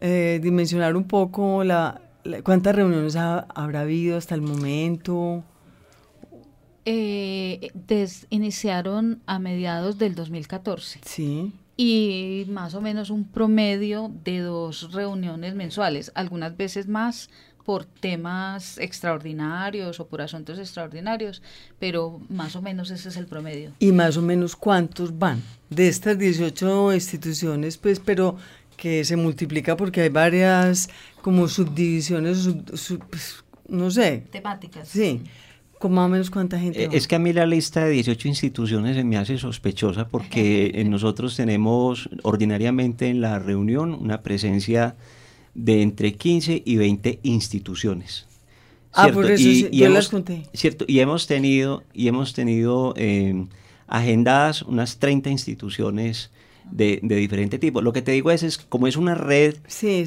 eh, 0.00 0.40
dimensionar 0.42 0.94
un 0.94 1.04
poco 1.04 1.64
la, 1.64 2.02
cuántas 2.42 2.76
reuniones 2.76 3.16
habrá 3.16 3.80
habido 3.80 4.18
hasta 4.18 4.34
el 4.34 4.42
momento. 4.42 5.42
Eh, 6.84 7.72
iniciaron 8.28 9.20
a 9.26 9.38
mediados 9.38 9.98
del 9.98 10.14
2014. 10.14 11.00
Sí 11.04 11.52
y 11.82 12.44
más 12.50 12.74
o 12.74 12.82
menos 12.82 13.08
un 13.08 13.24
promedio 13.24 14.12
de 14.22 14.40
dos 14.40 14.92
reuniones 14.92 15.54
mensuales, 15.54 16.12
algunas 16.14 16.54
veces 16.54 16.88
más 16.88 17.30
por 17.64 17.86
temas 17.86 18.76
extraordinarios 18.76 19.98
o 19.98 20.06
por 20.06 20.20
asuntos 20.20 20.58
extraordinarios, 20.58 21.40
pero 21.78 22.20
más 22.28 22.54
o 22.54 22.60
menos 22.60 22.90
ese 22.90 23.08
es 23.08 23.16
el 23.16 23.24
promedio. 23.24 23.72
¿Y 23.78 23.92
más 23.92 24.18
o 24.18 24.22
menos 24.22 24.56
cuántos 24.56 25.18
van? 25.18 25.42
De 25.70 25.88
estas 25.88 26.18
18 26.18 26.92
instituciones, 26.92 27.78
pues, 27.78 27.98
pero 27.98 28.36
que 28.76 29.02
se 29.06 29.16
multiplica 29.16 29.74
porque 29.74 30.02
hay 30.02 30.10
varias 30.10 30.90
como 31.22 31.48
subdivisiones, 31.48 32.46
pues, 33.08 33.42
no 33.68 33.90
sé. 33.90 34.24
Temáticas. 34.30 34.86
Sí. 34.86 35.22
¿Con 35.80 35.94
más 35.94 36.04
o 36.04 36.08
menos 36.10 36.30
cuánta 36.30 36.60
gente? 36.60 36.84
Eh, 36.84 36.88
es 36.92 37.08
que 37.08 37.14
a 37.14 37.18
mí 37.18 37.32
la 37.32 37.46
lista 37.46 37.86
de 37.86 37.92
18 37.92 38.28
instituciones 38.28 38.96
se 38.96 39.02
me 39.02 39.16
hace 39.16 39.38
sospechosa 39.38 40.08
porque 40.08 40.84
nosotros 40.86 41.34
tenemos 41.34 42.10
ordinariamente 42.22 43.08
en 43.08 43.22
la 43.22 43.38
reunión 43.38 43.94
una 43.94 44.20
presencia 44.20 44.94
de 45.54 45.80
entre 45.80 46.12
15 46.12 46.62
y 46.66 46.76
20 46.76 47.20
instituciones. 47.22 48.26
Ah, 48.92 49.08
por 49.08 49.30
eso 49.30 49.48
y, 49.48 49.70
yo 49.70 49.88
las 49.88 50.10
conté. 50.10 50.42
Cierto, 50.52 50.84
y 50.86 50.98
hemos 50.98 51.26
tenido, 51.26 51.82
y 51.94 52.08
hemos 52.08 52.34
tenido 52.34 52.92
eh, 52.98 53.46
agendadas 53.86 54.60
unas 54.60 54.98
30 54.98 55.30
instituciones 55.30 56.30
de, 56.70 57.00
de, 57.02 57.16
diferente 57.16 57.58
tipo. 57.58 57.82
Lo 57.82 57.92
que 57.92 58.02
te 58.02 58.12
digo 58.12 58.30
es, 58.30 58.42
es 58.42 58.58
como 58.58 58.86
es 58.86 58.96
una 58.96 59.14
red, 59.14 59.56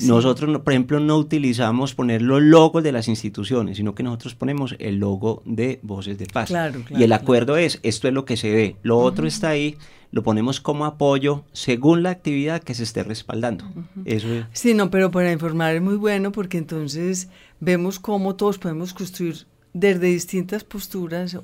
nosotros, 0.04 0.62
por 0.62 0.74
ejemplo, 0.74 1.00
no 1.00 1.18
utilizamos 1.18 1.96
poner 1.96 2.22
los 2.22 2.42
logos 2.42 2.84
de 2.84 2.92
las 2.92 3.08
instituciones, 3.08 3.78
sino 3.78 3.96
que 3.96 4.04
nosotros 4.04 4.36
ponemos 4.36 4.76
el 4.80 4.98
logo 4.98 5.42
de 5.46 5.80
Voces 5.84 6.18
de 6.18 6.26
Paz. 6.28 6.52
y 6.90 7.04
el 7.04 7.14
acuerdo 7.14 7.58
es, 7.58 7.80
esto 7.84 8.08
es 8.08 8.14
lo 8.14 8.26
que 8.26 8.38
se 8.38 8.52
ve, 8.52 8.76
lo 8.84 9.00
otro 9.00 9.28
está 9.28 9.50
ahí, 9.50 9.78
lo 10.12 10.22
ponemos 10.22 10.62
como 10.62 10.86
apoyo 10.86 11.44
según 11.54 12.04
la 12.04 12.12
actividad 12.12 12.62
que 12.62 12.76
se 12.76 12.84
esté 12.84 13.04
respaldando. 13.04 13.66
Eso 14.06 14.28
Sí, 14.54 14.76
no, 14.76 14.92
pero 14.92 15.10
para 15.10 15.32
informar 15.32 15.76
es 15.76 15.82
muy 15.82 15.96
bueno 15.96 16.32
porque 16.32 16.60
entonces 16.60 17.30
vemos 17.60 18.00
cómo 18.00 18.36
todos 18.36 18.60
podemos 18.60 18.94
construir 18.94 19.48
desde 19.74 20.08
distintas 20.08 20.64
posturas 20.64 21.40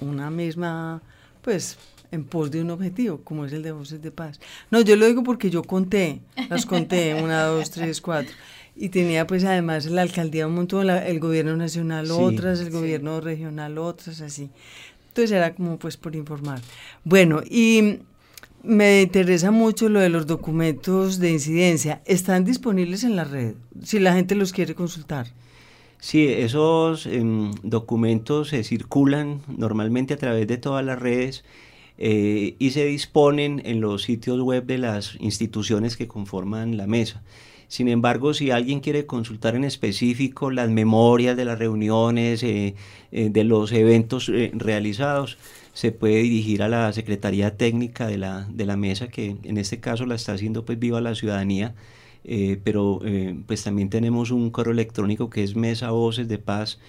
una 0.00 0.30
misma, 0.30 1.02
pues, 1.42 1.78
en 2.16 2.24
pos 2.24 2.50
de 2.50 2.60
un 2.60 2.70
objetivo, 2.70 3.20
como 3.22 3.44
es 3.44 3.52
el 3.52 3.62
de 3.62 3.70
Voces 3.70 4.02
de 4.02 4.10
Paz. 4.10 4.40
No, 4.70 4.80
yo 4.80 4.96
lo 4.96 5.06
digo 5.06 5.22
porque 5.22 5.50
yo 5.50 5.62
conté, 5.62 6.20
las 6.48 6.66
conté, 6.66 7.14
una, 7.22 7.44
dos, 7.44 7.70
tres, 7.70 8.00
cuatro. 8.00 8.34
Y 8.74 8.88
tenía 8.88 9.26
pues 9.26 9.44
además 9.44 9.86
la 9.86 10.02
alcaldía 10.02 10.46
un 10.46 10.54
montón, 10.54 10.90
el 10.90 11.20
gobierno 11.20 11.56
nacional 11.56 12.10
otras, 12.10 12.60
el 12.60 12.70
gobierno 12.70 13.20
regional 13.20 13.78
otras, 13.78 14.20
así. 14.20 14.50
Entonces 15.08 15.30
era 15.30 15.54
como 15.54 15.78
pues 15.78 15.96
por 15.96 16.14
informar. 16.14 16.60
Bueno, 17.04 17.40
y 17.48 18.00
me 18.62 19.02
interesa 19.02 19.50
mucho 19.50 19.88
lo 19.88 20.00
de 20.00 20.08
los 20.08 20.26
documentos 20.26 21.18
de 21.18 21.30
incidencia. 21.30 22.02
¿Están 22.04 22.44
disponibles 22.44 23.04
en 23.04 23.16
la 23.16 23.24
red? 23.24 23.54
Si 23.82 23.98
la 23.98 24.12
gente 24.12 24.34
los 24.34 24.52
quiere 24.52 24.74
consultar. 24.74 25.28
Sí, 25.98 26.28
esos 26.28 27.06
em, 27.06 27.52
documentos 27.62 28.48
se 28.50 28.62
circulan 28.64 29.40
normalmente 29.48 30.14
a 30.14 30.18
través 30.18 30.46
de 30.46 30.58
todas 30.58 30.84
las 30.84 30.98
redes 30.98 31.44
eh, 31.98 32.56
y 32.58 32.70
se 32.70 32.84
disponen 32.84 33.62
en 33.64 33.80
los 33.80 34.02
sitios 34.02 34.40
web 34.40 34.66
de 34.66 34.78
las 34.78 35.16
instituciones 35.20 35.96
que 35.96 36.06
conforman 36.06 36.76
la 36.76 36.86
mesa. 36.86 37.22
Sin 37.68 37.88
embargo, 37.88 38.34
si 38.34 38.50
alguien 38.50 38.80
quiere 38.80 39.06
consultar 39.06 39.56
en 39.56 39.64
específico 39.64 40.50
las 40.50 40.70
memorias 40.70 41.36
de 41.36 41.44
las 41.44 41.58
reuniones, 41.58 42.42
eh, 42.42 42.74
eh, 43.12 43.30
de 43.30 43.44
los 43.44 43.72
eventos 43.72 44.30
realizados, 44.52 45.38
se 45.72 45.90
puede 45.90 46.22
dirigir 46.22 46.62
a 46.62 46.68
la 46.68 46.92
Secretaría 46.92 47.56
Técnica 47.56 48.06
de 48.06 48.18
la, 48.18 48.46
de 48.50 48.66
la 48.66 48.76
mesa, 48.76 49.08
que 49.08 49.36
en 49.42 49.58
este 49.58 49.80
caso 49.80 50.06
la 50.06 50.14
está 50.14 50.32
haciendo 50.32 50.64
pues 50.64 50.78
Viva 50.78 51.00
la 51.00 51.14
Ciudadanía, 51.14 51.74
pero 52.64 53.00
pues 53.46 53.62
también 53.62 53.88
tenemos 53.88 54.32
un 54.32 54.50
correo 54.50 54.72
electrónico 54.72 55.30
que 55.30 55.44
es 55.44 55.54
mesavoces 55.54 56.26
de 56.26 56.38
paz 56.38 56.80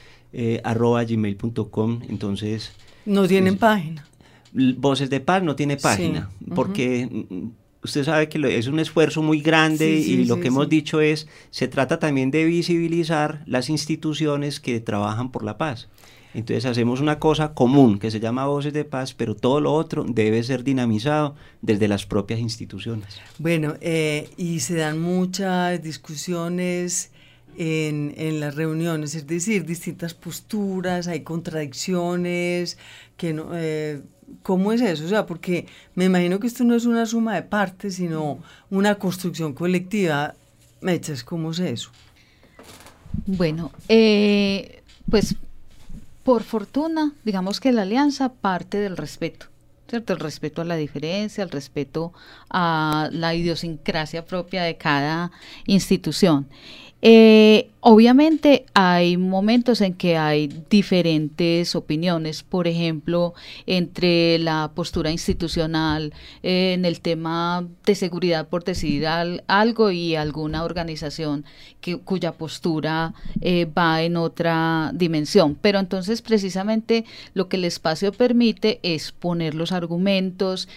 arroba 0.63 1.03
gmail.com, 1.03 1.99
entonces... 2.09 2.71
No 3.05 3.27
tienen 3.27 3.57
pues, 3.57 3.59
página. 3.59 4.05
Voces 4.53 5.09
de 5.09 5.19
Paz 5.19 5.43
no 5.43 5.55
tiene 5.55 5.77
página, 5.77 6.29
porque 6.55 7.25
mm, 7.29 7.47
usted 7.83 8.03
sabe 8.03 8.29
que 8.29 8.57
es 8.57 8.67
un 8.67 8.79
esfuerzo 8.79 9.21
muy 9.21 9.41
grande 9.41 9.89
y 9.89 10.25
lo 10.25 10.39
que 10.39 10.47
hemos 10.47 10.69
dicho 10.69 11.01
es, 11.01 11.27
se 11.51 11.67
trata 11.67 11.99
también 11.99 12.31
de 12.31 12.45
visibilizar 12.45 13.43
las 13.45 13.69
instituciones 13.69 14.59
que 14.59 14.79
trabajan 14.79 15.31
por 15.31 15.43
la 15.43 15.57
paz. 15.57 15.89
Entonces 16.33 16.65
hacemos 16.65 16.99
una 17.01 17.17
cosa 17.17 17.53
común 17.53 17.97
que 17.97 18.11
se 18.11 18.19
llama 18.19 18.45
Voces 18.45 18.73
de 18.73 18.85
Paz, 18.85 19.13
pero 19.13 19.35
todo 19.35 19.59
lo 19.59 19.73
otro 19.73 20.05
debe 20.07 20.43
ser 20.43 20.63
dinamizado 20.63 21.35
desde 21.61 21.87
las 21.87 22.05
propias 22.05 22.39
instituciones. 22.39 23.19
Bueno, 23.39 23.75
eh, 23.81 24.29
y 24.37 24.59
se 24.59 24.75
dan 24.75 24.99
muchas 24.99 25.81
discusiones 25.81 27.11
en, 27.57 28.13
en, 28.17 28.39
las 28.39 28.53
reuniones, 28.53 29.15
es 29.15 29.25
decir, 29.25 29.65
distintas 29.65 30.13
posturas, 30.13 31.07
hay 31.07 31.21
contradicciones, 31.21 32.77
que 33.15 33.33
no, 33.33 33.49
eh, 33.53 34.03
¿Cómo 34.43 34.71
es 34.71 34.81
eso? 34.81 35.05
O 35.05 35.07
sea, 35.07 35.25
porque 35.25 35.67
me 35.95 36.05
imagino 36.05 36.39
que 36.39 36.47
esto 36.47 36.63
no 36.63 36.75
es 36.75 36.85
una 36.85 37.05
suma 37.05 37.35
de 37.35 37.43
partes, 37.43 37.95
sino 37.95 38.39
una 38.69 38.95
construcción 38.95 39.53
colectiva. 39.53 40.35
Mechas, 40.81 41.23
¿cómo 41.23 41.51
es 41.51 41.59
eso? 41.59 41.91
Bueno, 43.25 43.71
eh, 43.89 44.83
pues 45.09 45.35
por 46.23 46.43
fortuna, 46.43 47.13
digamos 47.23 47.59
que 47.59 47.71
la 47.71 47.83
alianza 47.83 48.33
parte 48.33 48.77
del 48.77 48.97
respeto. 48.97 49.47
¿cierto? 49.89 50.13
El 50.13 50.19
respeto 50.19 50.61
a 50.61 50.65
la 50.65 50.75
diferencia, 50.75 51.43
el 51.43 51.49
respeto 51.49 52.13
a 52.49 53.09
la 53.11 53.33
idiosincrasia 53.33 54.25
propia 54.25 54.63
de 54.63 54.77
cada 54.77 55.31
institución. 55.65 56.47
Eh, 57.01 57.69
obviamente 57.89 58.65
hay 58.73 59.15
momentos 59.15 59.79
en 59.79 59.93
que 59.93 60.17
hay 60.17 60.49
diferentes 60.69 61.73
opiniones, 61.73 62.43
por 62.43 62.67
ejemplo, 62.67 63.33
entre 63.65 64.39
la 64.39 64.71
postura 64.75 65.09
institucional 65.09 66.13
eh, 66.43 66.73
en 66.73 66.83
el 66.83 66.99
tema 66.99 67.65
de 67.85 67.95
seguridad 67.95 68.49
por 68.49 68.65
decidir 68.65 69.07
algo 69.07 69.91
y 69.91 70.15
alguna 70.15 70.65
organización 70.65 71.45
cuya 72.03 72.33
postura 72.33 73.13
eh, 73.39 73.65
va 73.65 74.01
en 74.01 74.17
otra 74.17 74.91
dimensión. 74.93 75.55
Pero 75.55 75.79
entonces 75.79 76.21
precisamente 76.21 77.05
lo 77.33 77.47
que 77.47 77.55
el 77.55 77.63
espacio 77.63 78.11
permite 78.11 78.81
es 78.83 79.13
poner 79.13 79.55
los 79.55 79.71
argumentos, 79.71 80.67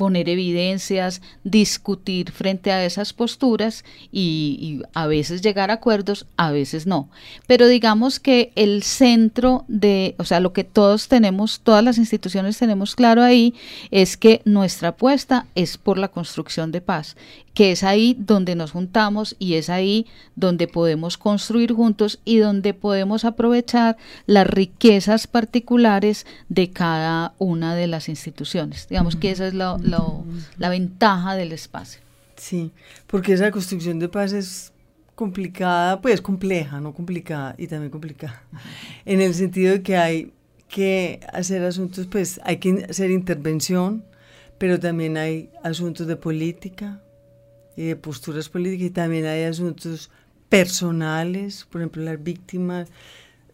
poner 0.00 0.30
evidencias, 0.30 1.20
discutir 1.44 2.32
frente 2.32 2.72
a 2.72 2.86
esas 2.86 3.12
posturas 3.12 3.84
y, 4.10 4.80
a 4.94 5.06
veces 5.06 5.42
llegar 5.42 5.70
a 5.70 5.74
acuerdos, 5.74 5.89
a 6.36 6.50
veces 6.50 6.86
no. 6.86 7.08
Pero 7.46 7.66
digamos 7.66 8.20
que 8.20 8.52
el 8.54 8.82
centro 8.82 9.64
de, 9.68 10.14
o 10.18 10.24
sea, 10.24 10.40
lo 10.40 10.52
que 10.52 10.64
todos 10.64 11.08
tenemos, 11.08 11.60
todas 11.60 11.84
las 11.84 11.98
instituciones 11.98 12.58
tenemos 12.58 12.94
claro 12.94 13.22
ahí, 13.22 13.54
es 13.90 14.16
que 14.16 14.42
nuestra 14.44 14.90
apuesta 14.90 15.46
es 15.54 15.78
por 15.78 15.98
la 15.98 16.08
construcción 16.08 16.72
de 16.72 16.80
paz 16.80 17.16
que 17.54 17.72
es 17.72 17.82
ahí 17.82 18.16
donde 18.18 18.54
nos 18.54 18.70
juntamos 18.70 19.34
y 19.38 19.54
es 19.54 19.70
ahí 19.70 20.06
donde 20.36 20.68
podemos 20.68 21.18
construir 21.18 21.72
juntos 21.72 22.20
y 22.24 22.38
donde 22.38 22.74
podemos 22.74 23.24
aprovechar 23.24 23.96
las 24.26 24.46
riquezas 24.46 25.26
particulares 25.26 26.26
de 26.48 26.70
cada 26.70 27.34
una 27.38 27.74
de 27.74 27.88
las 27.88 28.08
instituciones. 28.08 28.88
Digamos 28.88 29.16
que 29.16 29.32
esa 29.32 29.48
es 29.48 29.54
la 29.54 30.68
ventaja 30.70 31.34
del 31.34 31.52
espacio. 31.52 32.00
Sí, 32.36 32.70
porque 33.06 33.34
esa 33.34 33.50
construcción 33.50 33.98
de 33.98 34.08
paz 34.08 34.32
es 34.32 34.72
complicada, 35.20 36.00
pues 36.00 36.22
compleja, 36.22 36.80
no 36.80 36.94
complicada 36.94 37.54
y 37.58 37.66
también 37.66 37.90
complicada, 37.90 38.42
en 39.04 39.20
el 39.20 39.34
sentido 39.34 39.74
de 39.74 39.82
que 39.82 39.98
hay 39.98 40.32
que 40.66 41.20
hacer 41.30 41.62
asuntos, 41.62 42.06
pues 42.06 42.40
hay 42.42 42.56
que 42.56 42.86
hacer 42.88 43.10
intervención, 43.10 44.02
pero 44.56 44.80
también 44.80 45.18
hay 45.18 45.50
asuntos 45.62 46.06
de 46.06 46.16
política, 46.16 47.02
y 47.76 47.84
de 47.88 47.96
posturas 47.96 48.48
políticas 48.48 48.86
y 48.86 48.90
también 48.90 49.26
hay 49.26 49.44
asuntos 49.44 50.10
personales, 50.48 51.66
por 51.70 51.82
ejemplo, 51.82 52.02
las 52.02 52.22
víctimas. 52.22 52.88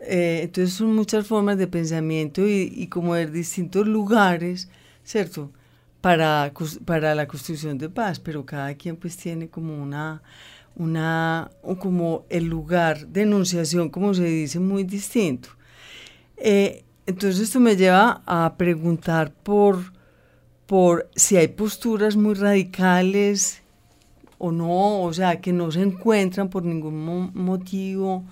Eh, 0.00 0.42
entonces 0.44 0.74
son 0.74 0.94
muchas 0.94 1.26
formas 1.26 1.58
de 1.58 1.66
pensamiento 1.66 2.42
y, 2.46 2.86
como 2.86 3.16
de 3.16 3.26
distintos 3.26 3.88
lugares, 3.88 4.68
¿cierto? 5.02 5.50
Para, 6.00 6.52
para 6.84 7.14
la 7.16 7.26
construcción 7.26 7.76
de 7.78 7.88
paz, 7.88 8.20
pero 8.20 8.46
cada 8.46 8.74
quien 8.74 8.96
pues 8.96 9.16
tiene 9.16 9.48
como 9.48 9.82
una, 9.82 10.22
una, 10.76 11.50
como 11.78 12.24
el 12.28 12.44
lugar 12.44 13.06
de 13.08 13.22
enunciación, 13.22 13.88
como 13.88 14.14
se 14.14 14.24
dice, 14.24 14.60
muy 14.60 14.84
distinto. 14.84 15.48
Eh, 16.36 16.84
entonces 17.06 17.40
esto 17.40 17.60
me 17.60 17.76
lleva 17.76 18.22
a 18.26 18.54
preguntar 18.56 19.32
por, 19.32 19.92
por 20.66 21.08
si 21.16 21.36
hay 21.36 21.48
posturas 21.48 22.16
muy 22.16 22.34
radicales 22.34 23.62
o 24.38 24.52
no, 24.52 25.02
o 25.02 25.12
sea, 25.12 25.40
que 25.40 25.52
no 25.52 25.70
se 25.72 25.82
encuentran 25.82 26.50
por 26.50 26.64
ningún 26.64 27.32
motivo, 27.34 28.24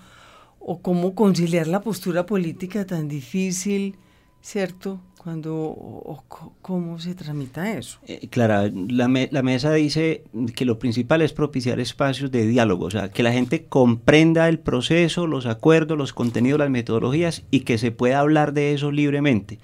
o 0.66 0.80
cómo 0.80 1.14
conciliar 1.14 1.66
la 1.66 1.80
postura 1.80 2.24
política 2.24 2.86
tan 2.86 3.06
difícil, 3.06 3.96
¿cierto? 4.40 5.00
Cuando, 5.24 5.54
o, 5.54 6.22
¿Cómo 6.60 6.98
se 6.98 7.14
tramita 7.14 7.78
eso? 7.78 7.98
Eh, 8.06 8.28
Clara, 8.28 8.70
la, 8.70 9.08
la, 9.30 9.42
mesa 9.42 9.72
dice 9.72 10.22
que 10.54 10.66
lo 10.66 10.78
principal 10.78 11.22
es 11.22 11.32
propiciar 11.32 11.80
espacios 11.80 12.30
de 12.30 12.46
diálogo, 12.46 12.84
o 12.84 12.90
sea, 12.90 13.10
que 13.10 13.22
la 13.22 13.32
gente 13.32 13.64
comprenda 13.64 14.50
el 14.50 14.58
proceso, 14.58 15.26
los 15.26 15.46
acuerdos, 15.46 15.96
los 15.96 16.12
contenidos, 16.12 16.58
las 16.58 16.68
metodologías 16.68 17.42
y 17.50 17.60
que 17.60 17.78
se 17.78 17.90
pueda 17.90 18.20
hablar 18.20 18.52
de 18.52 18.74
eso 18.74 18.92
libremente. 18.92 19.58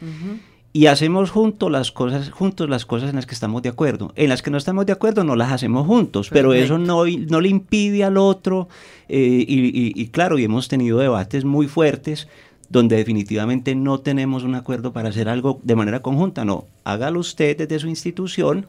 Y 0.73 0.87
hacemos 0.87 1.31
juntos 1.31 1.71
las 1.71 1.93
cosas 1.93 2.31
juntos 2.31 2.71
las 2.71 2.87
cosas 2.87 3.11
en 3.11 3.17
las 3.17 3.27
que 3.27 3.35
estamos 3.35 3.61
de 3.61 3.69
acuerdo. 3.69 4.13
En 4.15 4.31
las 4.31 4.41
que 4.41 4.51
no 4.51 4.57
estamos 4.57 4.87
de 4.87 4.93
acuerdo 4.93 5.25
no 5.25 5.37
las 5.37 5.53
hacemos 5.53 5.87
juntos 5.87 6.31
pero 6.33 6.55
eso 6.55 6.79
no, 6.79 7.05
no 7.05 7.41
le 7.43 7.49
impide 7.51 8.03
al 8.03 8.17
otro 8.17 8.69
eh, 9.11 9.45
y, 9.47 10.09
claro 10.09 10.39
y 10.39 10.45
hemos 10.45 10.69
tenido 10.69 10.99
debates 10.99 11.45
muy 11.45 11.67
fuertes 11.69 12.29
donde 12.71 12.97
definitivamente 12.97 13.75
no 13.75 14.01
tenemos 14.01 14.45
un 14.45 14.55
acuerdo 14.55 14.93
para 14.93 15.11
hacer 15.11 15.29
algo 15.29 15.61
de 15.63 15.77
manera 15.77 16.01
conjunta 16.01 16.45
no. 16.45 16.65
Hágalo 16.85 17.21
usted 17.21 17.57
desde 17.59 17.79
su 17.79 17.89
institución 17.89 18.67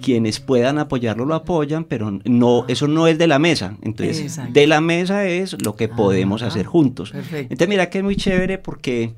quienes 0.00 0.40
puedan 0.40 0.78
apoyarlo 0.78 1.24
lo 1.26 1.36
apoyan 1.36 1.84
pero 1.84 2.18
no 2.24 2.64
eso 2.66 2.88
no 2.88 3.06
es 3.06 3.18
de 3.18 3.28
la 3.28 3.38
mesa. 3.38 3.76
Entonces 3.82 4.40
de 4.50 4.66
la 4.66 4.80
mesa 4.80 5.26
es 5.26 5.56
lo 5.62 5.76
que 5.76 5.88
podemos 5.88 6.42
hacer 6.42 6.66
juntos. 6.66 7.12
entonces 7.14 7.68
mira 7.68 7.88
que 7.90 7.98
es 7.98 8.04
muy 8.04 8.16
chévere 8.16 8.58
porque 8.58 9.14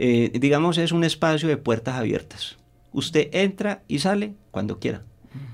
eh, 0.00 0.30
digamos, 0.38 0.78
es 0.78 0.92
un 0.92 1.02
espacio 1.02 1.48
de 1.48 1.56
puertas 1.56 1.96
abiertas. 1.96 2.56
Usted 2.92 3.30
entra 3.32 3.82
y 3.88 3.98
sale 3.98 4.34
cuando 4.52 4.78
quiera. 4.78 5.02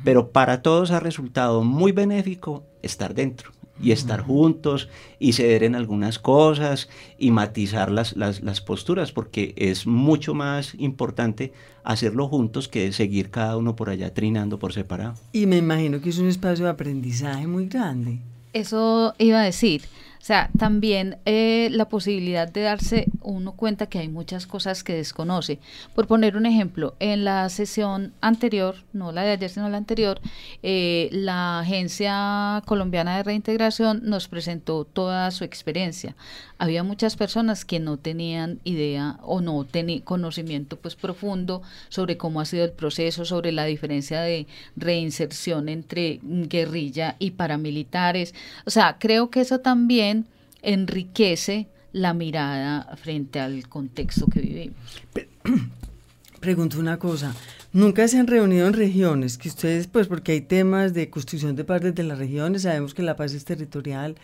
Pero 0.04 0.32
para 0.32 0.60
todos 0.60 0.90
ha 0.90 1.00
resultado 1.00 1.64
muy 1.64 1.92
benéfico 1.92 2.62
estar 2.82 3.14
dentro 3.14 3.53
y 3.80 3.92
estar 3.92 4.22
juntos 4.22 4.88
y 5.18 5.32
ceder 5.32 5.64
en 5.64 5.74
algunas 5.74 6.18
cosas 6.18 6.88
y 7.18 7.30
matizar 7.30 7.90
las, 7.90 8.16
las, 8.16 8.42
las, 8.42 8.60
posturas, 8.60 9.12
porque 9.12 9.54
es 9.56 9.86
mucho 9.86 10.34
más 10.34 10.74
importante 10.78 11.52
hacerlo 11.82 12.28
juntos 12.28 12.68
que 12.68 12.92
seguir 12.92 13.30
cada 13.30 13.56
uno 13.56 13.76
por 13.76 13.90
allá 13.90 14.14
trinando 14.14 14.58
por 14.58 14.72
separado. 14.72 15.14
Y 15.32 15.46
me 15.46 15.56
imagino 15.56 16.00
que 16.00 16.10
es 16.10 16.18
un 16.18 16.28
espacio 16.28 16.66
de 16.66 16.70
aprendizaje 16.70 17.46
muy 17.46 17.66
grande. 17.66 18.18
Eso 18.52 19.14
iba 19.18 19.40
a 19.40 19.44
decir. 19.44 19.82
O 20.24 20.26
sea, 20.26 20.48
también 20.56 21.18
eh, 21.26 21.68
la 21.70 21.90
posibilidad 21.90 22.50
de 22.50 22.62
darse 22.62 23.08
uno 23.20 23.52
cuenta 23.52 23.90
que 23.90 23.98
hay 23.98 24.08
muchas 24.08 24.46
cosas 24.46 24.82
que 24.82 24.94
desconoce. 24.94 25.58
Por 25.94 26.06
poner 26.06 26.38
un 26.38 26.46
ejemplo, 26.46 26.94
en 26.98 27.24
la 27.24 27.46
sesión 27.50 28.14
anterior, 28.22 28.76
no 28.94 29.12
la 29.12 29.20
de 29.20 29.32
ayer, 29.32 29.50
sino 29.50 29.68
la 29.68 29.76
anterior, 29.76 30.22
eh, 30.62 31.10
la 31.12 31.58
Agencia 31.58 32.62
Colombiana 32.64 33.18
de 33.18 33.22
Reintegración 33.22 34.00
nos 34.04 34.26
presentó 34.26 34.86
toda 34.86 35.30
su 35.30 35.44
experiencia. 35.44 36.16
Había 36.56 36.84
muchas 36.84 37.16
personas 37.16 37.66
que 37.66 37.78
no 37.78 37.98
tenían 37.98 38.60
idea 38.64 39.18
o 39.22 39.42
no 39.42 39.64
tenían 39.64 40.00
conocimiento 40.00 40.78
pues 40.78 40.94
profundo 40.94 41.60
sobre 41.90 42.16
cómo 42.16 42.40
ha 42.40 42.46
sido 42.46 42.64
el 42.64 42.72
proceso, 42.72 43.26
sobre 43.26 43.52
la 43.52 43.66
diferencia 43.66 44.22
de 44.22 44.46
reinserción 44.74 45.68
entre 45.68 46.20
guerrilla 46.22 47.16
y 47.18 47.32
paramilitares. 47.32 48.34
O 48.64 48.70
sea, 48.70 48.96
creo 48.98 49.28
que 49.28 49.40
eso 49.42 49.60
también 49.60 50.13
enriquece 50.64 51.68
la 51.92 52.12
mirada 52.12 52.96
frente 52.96 53.40
al 53.40 53.68
contexto 53.68 54.26
que 54.26 54.40
vivimos. 54.40 54.76
Pregunto 56.40 56.78
una 56.78 56.98
cosa, 56.98 57.34
¿nunca 57.72 58.06
se 58.06 58.18
han 58.18 58.26
reunido 58.26 58.66
en 58.66 58.74
regiones? 58.74 59.38
Que 59.38 59.48
ustedes, 59.48 59.86
pues 59.86 60.08
porque 60.08 60.32
hay 60.32 60.40
temas 60.42 60.92
de 60.92 61.08
construcción 61.08 61.56
de 61.56 61.64
partes 61.64 61.94
de 61.94 62.02
las 62.02 62.18
regiones, 62.18 62.62
sabemos 62.62 62.92
que 62.92 63.02
la 63.02 63.16
paz 63.16 63.32
es 63.32 63.46
territorial, 63.46 64.16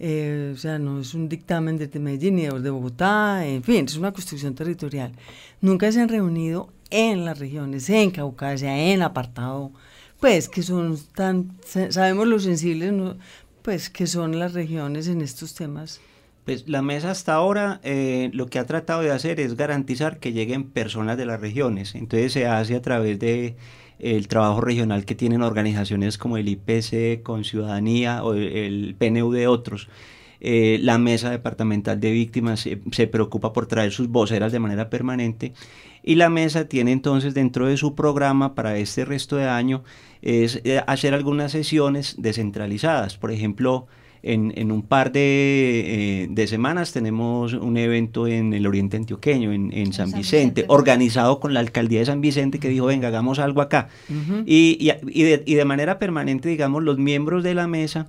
eh, 0.00 0.52
o 0.52 0.58
sea, 0.58 0.80
no 0.80 1.00
es 1.00 1.14
un 1.14 1.28
dictamen 1.28 1.78
de 1.78 1.86
Medellín 2.00 2.34
ni 2.34 2.46
de 2.46 2.70
Bogotá, 2.70 3.46
en 3.46 3.62
fin, 3.62 3.84
es 3.84 3.96
una 3.96 4.12
construcción 4.12 4.54
territorial. 4.54 5.12
Nunca 5.60 5.92
se 5.92 6.00
han 6.00 6.08
reunido 6.08 6.72
en 6.90 7.24
las 7.24 7.38
regiones, 7.38 7.88
en 7.90 8.10
Caucasia, 8.10 8.76
en 8.76 9.02
apartado, 9.02 9.70
pues 10.18 10.48
que 10.48 10.62
son 10.62 10.98
tan, 11.14 11.52
sabemos 11.64 12.26
lo 12.26 12.40
sensibles, 12.40 12.92
¿no? 12.92 13.16
Pues, 13.62 13.90
que 13.90 14.06
son 14.06 14.38
las 14.38 14.52
regiones 14.52 15.08
en 15.08 15.22
estos 15.22 15.54
temas? 15.54 16.00
Pues 16.44 16.68
la 16.68 16.82
mesa 16.82 17.12
hasta 17.12 17.34
ahora 17.34 17.80
eh, 17.84 18.30
lo 18.32 18.46
que 18.46 18.58
ha 18.58 18.66
tratado 18.66 19.02
de 19.02 19.12
hacer 19.12 19.38
es 19.38 19.56
garantizar 19.56 20.18
que 20.18 20.32
lleguen 20.32 20.64
personas 20.64 21.16
de 21.16 21.24
las 21.24 21.40
regiones. 21.40 21.94
Entonces 21.94 22.32
se 22.32 22.46
hace 22.46 22.74
a 22.74 22.82
través 22.82 23.18
de 23.20 23.56
el 24.00 24.26
trabajo 24.26 24.60
regional 24.60 25.04
que 25.04 25.14
tienen 25.14 25.42
organizaciones 25.42 26.18
como 26.18 26.36
el 26.36 26.48
IPC 26.48 27.22
con 27.22 27.44
Ciudadanía 27.44 28.24
o 28.24 28.34
el 28.34 28.96
PNU 28.98 29.30
de 29.30 29.46
otros. 29.46 29.88
Eh, 30.44 30.80
la 30.82 30.98
mesa 30.98 31.30
departamental 31.30 32.00
de 32.00 32.10
víctimas 32.10 32.68
se 32.90 33.06
preocupa 33.06 33.52
por 33.52 33.66
traer 33.66 33.92
sus 33.92 34.08
voceras 34.08 34.50
de 34.50 34.58
manera 34.58 34.90
permanente 34.90 35.52
y 36.02 36.16
la 36.16 36.30
mesa 36.30 36.64
tiene 36.64 36.90
entonces 36.90 37.32
dentro 37.32 37.68
de 37.68 37.76
su 37.76 37.94
programa 37.94 38.56
para 38.56 38.76
este 38.76 39.04
resto 39.04 39.36
de 39.36 39.48
año 39.48 39.84
es 40.20 40.60
eh, 40.64 40.82
hacer 40.88 41.14
algunas 41.14 41.52
sesiones 41.52 42.16
descentralizadas. 42.18 43.18
Por 43.18 43.30
ejemplo, 43.30 43.86
En, 44.24 44.70
un 44.70 44.82
par 44.82 45.10
de, 45.10 46.46
semanas 46.48 46.92
tenemos 46.92 47.54
un 47.54 47.76
evento 47.76 48.26
en 48.26 48.52
el 48.52 48.66
Oriente 48.66 48.96
Antioqueño, 48.96 49.52
en, 49.52 49.92
San, 49.92 50.12
Vicente, 50.12 50.64
organizado 50.68 51.40
con 51.40 51.54
la 51.54 51.60
Alcaldía 51.60 52.00
de 52.00 52.06
San 52.06 52.20
Vicente 52.20 52.58
que 52.60 52.68
dijo, 52.68 52.86
venga, 52.86 53.08
hagamos 53.08 53.38
algo 53.38 53.60
acá. 53.60 53.88
y, 54.46 54.90
y 55.06 55.54
de 55.54 55.64
manera 55.64 55.98
permanente, 55.98 56.48
digamos, 56.48 56.82
los 56.84 56.98
miembros 56.98 57.42
de 57.42 57.54
la 57.54 57.66
mesa 57.66 58.08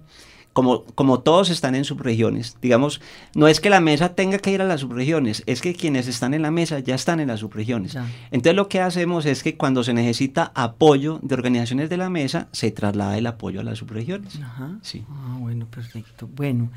como, 0.54 0.84
como 0.96 1.20
todos 1.20 1.50
están 1.50 1.76
en 1.76 1.84
subregiones, 1.84 2.58
digamos, 2.62 3.02
no 3.36 3.48
es 3.48 3.60
que 3.60 3.72
la 3.72 3.82
mesa 3.82 4.16
tenga 4.16 4.38
que 4.38 4.52
ir 4.52 4.62
a 4.62 4.66
las 4.66 4.82
subregiones, 4.82 5.44
es 5.48 5.62
que 5.62 5.74
quienes 5.74 6.08
están 6.08 6.34
en 6.36 6.44
la 6.44 6.52
mesa 6.52 6.80
ya 6.80 6.96
están 6.96 7.20
en 7.20 7.28
las 7.28 7.40
subregiones. 7.40 7.98
Entonces 8.32 8.56
lo 8.56 8.70
que 8.70 8.80
hacemos 8.80 9.26
es 9.26 9.42
que 9.42 9.58
cuando 9.58 9.84
se 9.84 9.94
necesita 9.94 10.52
apoyo 10.54 11.20
de 11.24 11.34
organizaciones 11.34 11.90
de 11.90 11.98
la 11.98 12.10
mesa, 12.10 12.48
se 12.52 12.72
traslada 12.72 13.18
el 13.18 13.26
apoyo 13.26 13.60
a 13.60 13.64
las 13.64 13.80
subregiones. 13.80 14.40
Ajá. 14.42 14.78
Sí. 14.84 15.04
Ah, 15.10 15.38
bueno, 15.40 15.66
perfecto. 15.66 16.30
Bueno, 16.36 16.70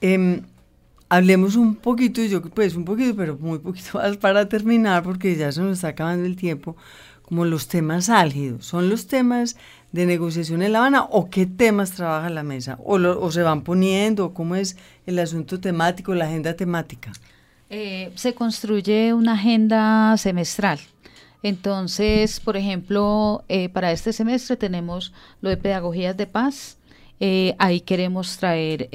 em, 0.00 0.42
hablemos 1.08 1.56
un 1.56 1.74
poquito, 1.74 2.22
yo 2.22 2.40
pues 2.42 2.76
un 2.76 2.84
poquito, 2.84 3.16
pero 3.16 3.36
muy 3.36 3.58
poquito 3.58 3.98
más 3.98 4.16
para 4.16 4.48
terminar, 4.48 5.02
porque 5.02 5.34
ya 5.36 5.50
se 5.50 5.60
nos 5.60 5.72
está 5.72 5.88
acabando 5.88 6.24
el 6.24 6.36
tiempo, 6.36 6.76
como 7.22 7.44
los 7.44 7.66
temas 7.66 8.08
álgidos. 8.08 8.64
Son 8.64 8.88
los 8.88 9.08
temas 9.08 9.56
de 9.92 10.06
negociación 10.06 10.62
en 10.62 10.72
La 10.72 10.80
Habana 10.80 11.04
o 11.04 11.30
qué 11.30 11.46
temas 11.46 11.92
trabaja 11.92 12.30
la 12.30 12.42
mesa? 12.42 12.78
¿O, 12.84 12.96
o 12.96 13.32
se 13.32 13.42
van 13.42 13.62
poniendo? 13.62 14.34
¿Cómo 14.34 14.54
es 14.54 14.76
el 15.06 15.18
asunto 15.18 15.60
temático, 15.60 16.14
la 16.14 16.26
agenda 16.26 16.54
temática? 16.54 17.12
Eh, 17.70 18.12
se 18.14 18.34
construye 18.34 19.12
una 19.12 19.34
agenda 19.34 20.16
semestral. 20.16 20.80
Entonces, 21.42 22.40
por 22.40 22.56
ejemplo, 22.56 23.44
eh, 23.48 23.68
para 23.68 23.92
este 23.92 24.12
semestre 24.12 24.56
tenemos 24.56 25.12
lo 25.40 25.50
de 25.50 25.56
pedagogías 25.56 26.16
de 26.16 26.26
paz, 26.26 26.78
eh, 27.20 27.54
ahí 27.58 27.80
queremos 27.80 28.38
traer 28.38 28.88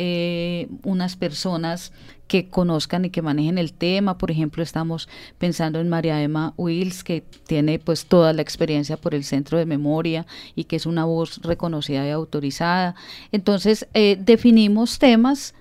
unas 0.83 1.15
personas 1.15 1.91
que 2.27 2.49
conozcan 2.49 3.05
y 3.05 3.09
que 3.09 3.21
manejen 3.21 3.57
el 3.57 3.73
tema. 3.73 4.17
Por 4.17 4.31
ejemplo, 4.31 4.63
estamos 4.63 5.09
pensando 5.37 5.79
en 5.79 5.89
María 5.89 6.21
Emma 6.21 6.53
Wills, 6.57 7.03
que 7.03 7.21
tiene 7.45 7.79
pues 7.79 8.05
toda 8.05 8.33
la 8.33 8.41
experiencia 8.41 8.97
por 8.97 9.13
el 9.13 9.23
Centro 9.23 9.57
de 9.57 9.65
Memoria 9.65 10.25
y 10.55 10.65
que 10.65 10.75
es 10.75 10.85
una 10.85 11.05
voz 11.05 11.41
reconocida 11.43 12.07
y 12.07 12.11
autorizada. 12.11 12.95
Entonces, 13.31 13.87
eh, 13.93 14.17
definimos 14.19 14.99
temas 14.99 15.53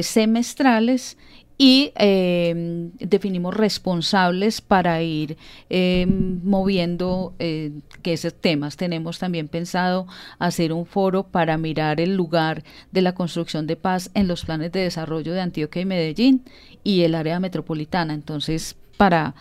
semestrales 0.00 1.18
y 1.58 1.92
em, 1.96 2.90
definimos 2.98 3.54
responsables 3.54 4.60
para 4.60 5.02
ir 5.02 5.36
em, 5.70 6.40
moviendo 6.44 7.34
eh, 7.38 7.72
que 8.02 8.12
esos 8.12 8.34
temas. 8.34 8.76
Tenemos 8.76 9.18
también 9.18 9.48
pensado 9.48 10.06
hacer 10.38 10.72
un 10.72 10.84
foro 10.84 11.24
para 11.24 11.56
mirar 11.56 12.00
el 12.00 12.14
lugar 12.14 12.62
de 12.92 13.02
la 13.02 13.14
construcción 13.14 13.66
de 13.66 13.76
paz 13.76 14.10
en 14.14 14.28
los 14.28 14.44
planes 14.44 14.72
de 14.72 14.80
desarrollo 14.80 15.32
de 15.32 15.40
Antioquia 15.40 15.82
y 15.82 15.86
Medellín 15.86 16.44
y 16.84 17.02
el 17.02 17.14
área 17.14 17.40
metropolitana. 17.40 18.12
Entonces, 18.12 18.76
para 18.96 19.34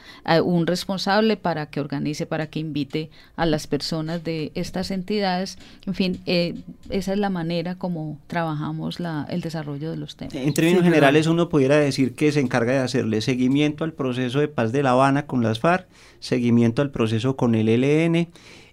un 0.43 0.67
responsable 0.67 1.37
para 1.37 1.67
que 1.67 1.79
organice, 1.79 2.25
para 2.25 2.47
que 2.47 2.59
invite 2.59 3.09
a 3.35 3.45
las 3.45 3.67
personas 3.67 4.23
de 4.23 4.51
estas 4.55 4.91
entidades. 4.91 5.57
En 5.85 5.93
fin, 5.93 6.19
eh, 6.25 6.55
esa 6.89 7.13
es 7.13 7.19
la 7.19 7.29
manera 7.29 7.75
como 7.75 8.19
trabajamos 8.27 8.99
la, 8.99 9.25
el 9.29 9.41
desarrollo 9.41 9.91
de 9.91 9.97
los 9.97 10.15
temas. 10.15 10.35
En 10.35 10.53
términos 10.53 10.83
generales, 10.83 11.27
uno 11.27 11.49
pudiera 11.49 11.77
decir 11.77 12.15
que 12.15 12.31
se 12.31 12.39
encarga 12.39 12.73
de 12.73 12.79
hacerle 12.79 13.21
seguimiento 13.21 13.83
al 13.83 13.93
proceso 13.93 14.39
de 14.39 14.47
paz 14.47 14.71
de 14.71 14.83
La 14.83 14.91
Habana 14.91 15.25
con 15.25 15.43
las 15.43 15.59
FARC, 15.59 15.87
seguimiento 16.19 16.81
al 16.81 16.91
proceso 16.91 17.35
con 17.35 17.55
el 17.55 17.69
ELN 17.69 18.27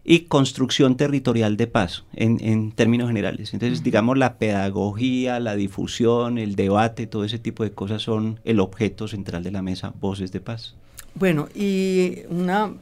y 0.05 0.21
construcción 0.21 0.97
territorial 0.97 1.57
de 1.57 1.67
paz 1.67 2.05
en, 2.15 2.73
términos 2.73 3.09
generales. 3.09 3.53
Entonces, 3.53 3.83
digamos, 3.83 4.19
la 4.19 4.37
pedagogía, 4.37 5.39
la 5.39 5.55
difusión, 5.55 6.39
el 6.39 6.57
debate, 6.57 7.07
todo 7.07 7.25
ese 7.25 7.39
tipo 7.39 7.63
de 7.63 7.73
cosas 7.73 8.03
son 8.03 8.41
el 8.45 8.59
objeto 8.61 9.07
central 9.07 9.45
de 9.45 9.53
la 9.53 9.63
mesa 9.63 9.95
Voces 10.01 10.33
de 10.33 10.41
Paz. 10.41 10.75
Bueno, 11.15 11.49
y 11.55 12.23
una 12.29 12.75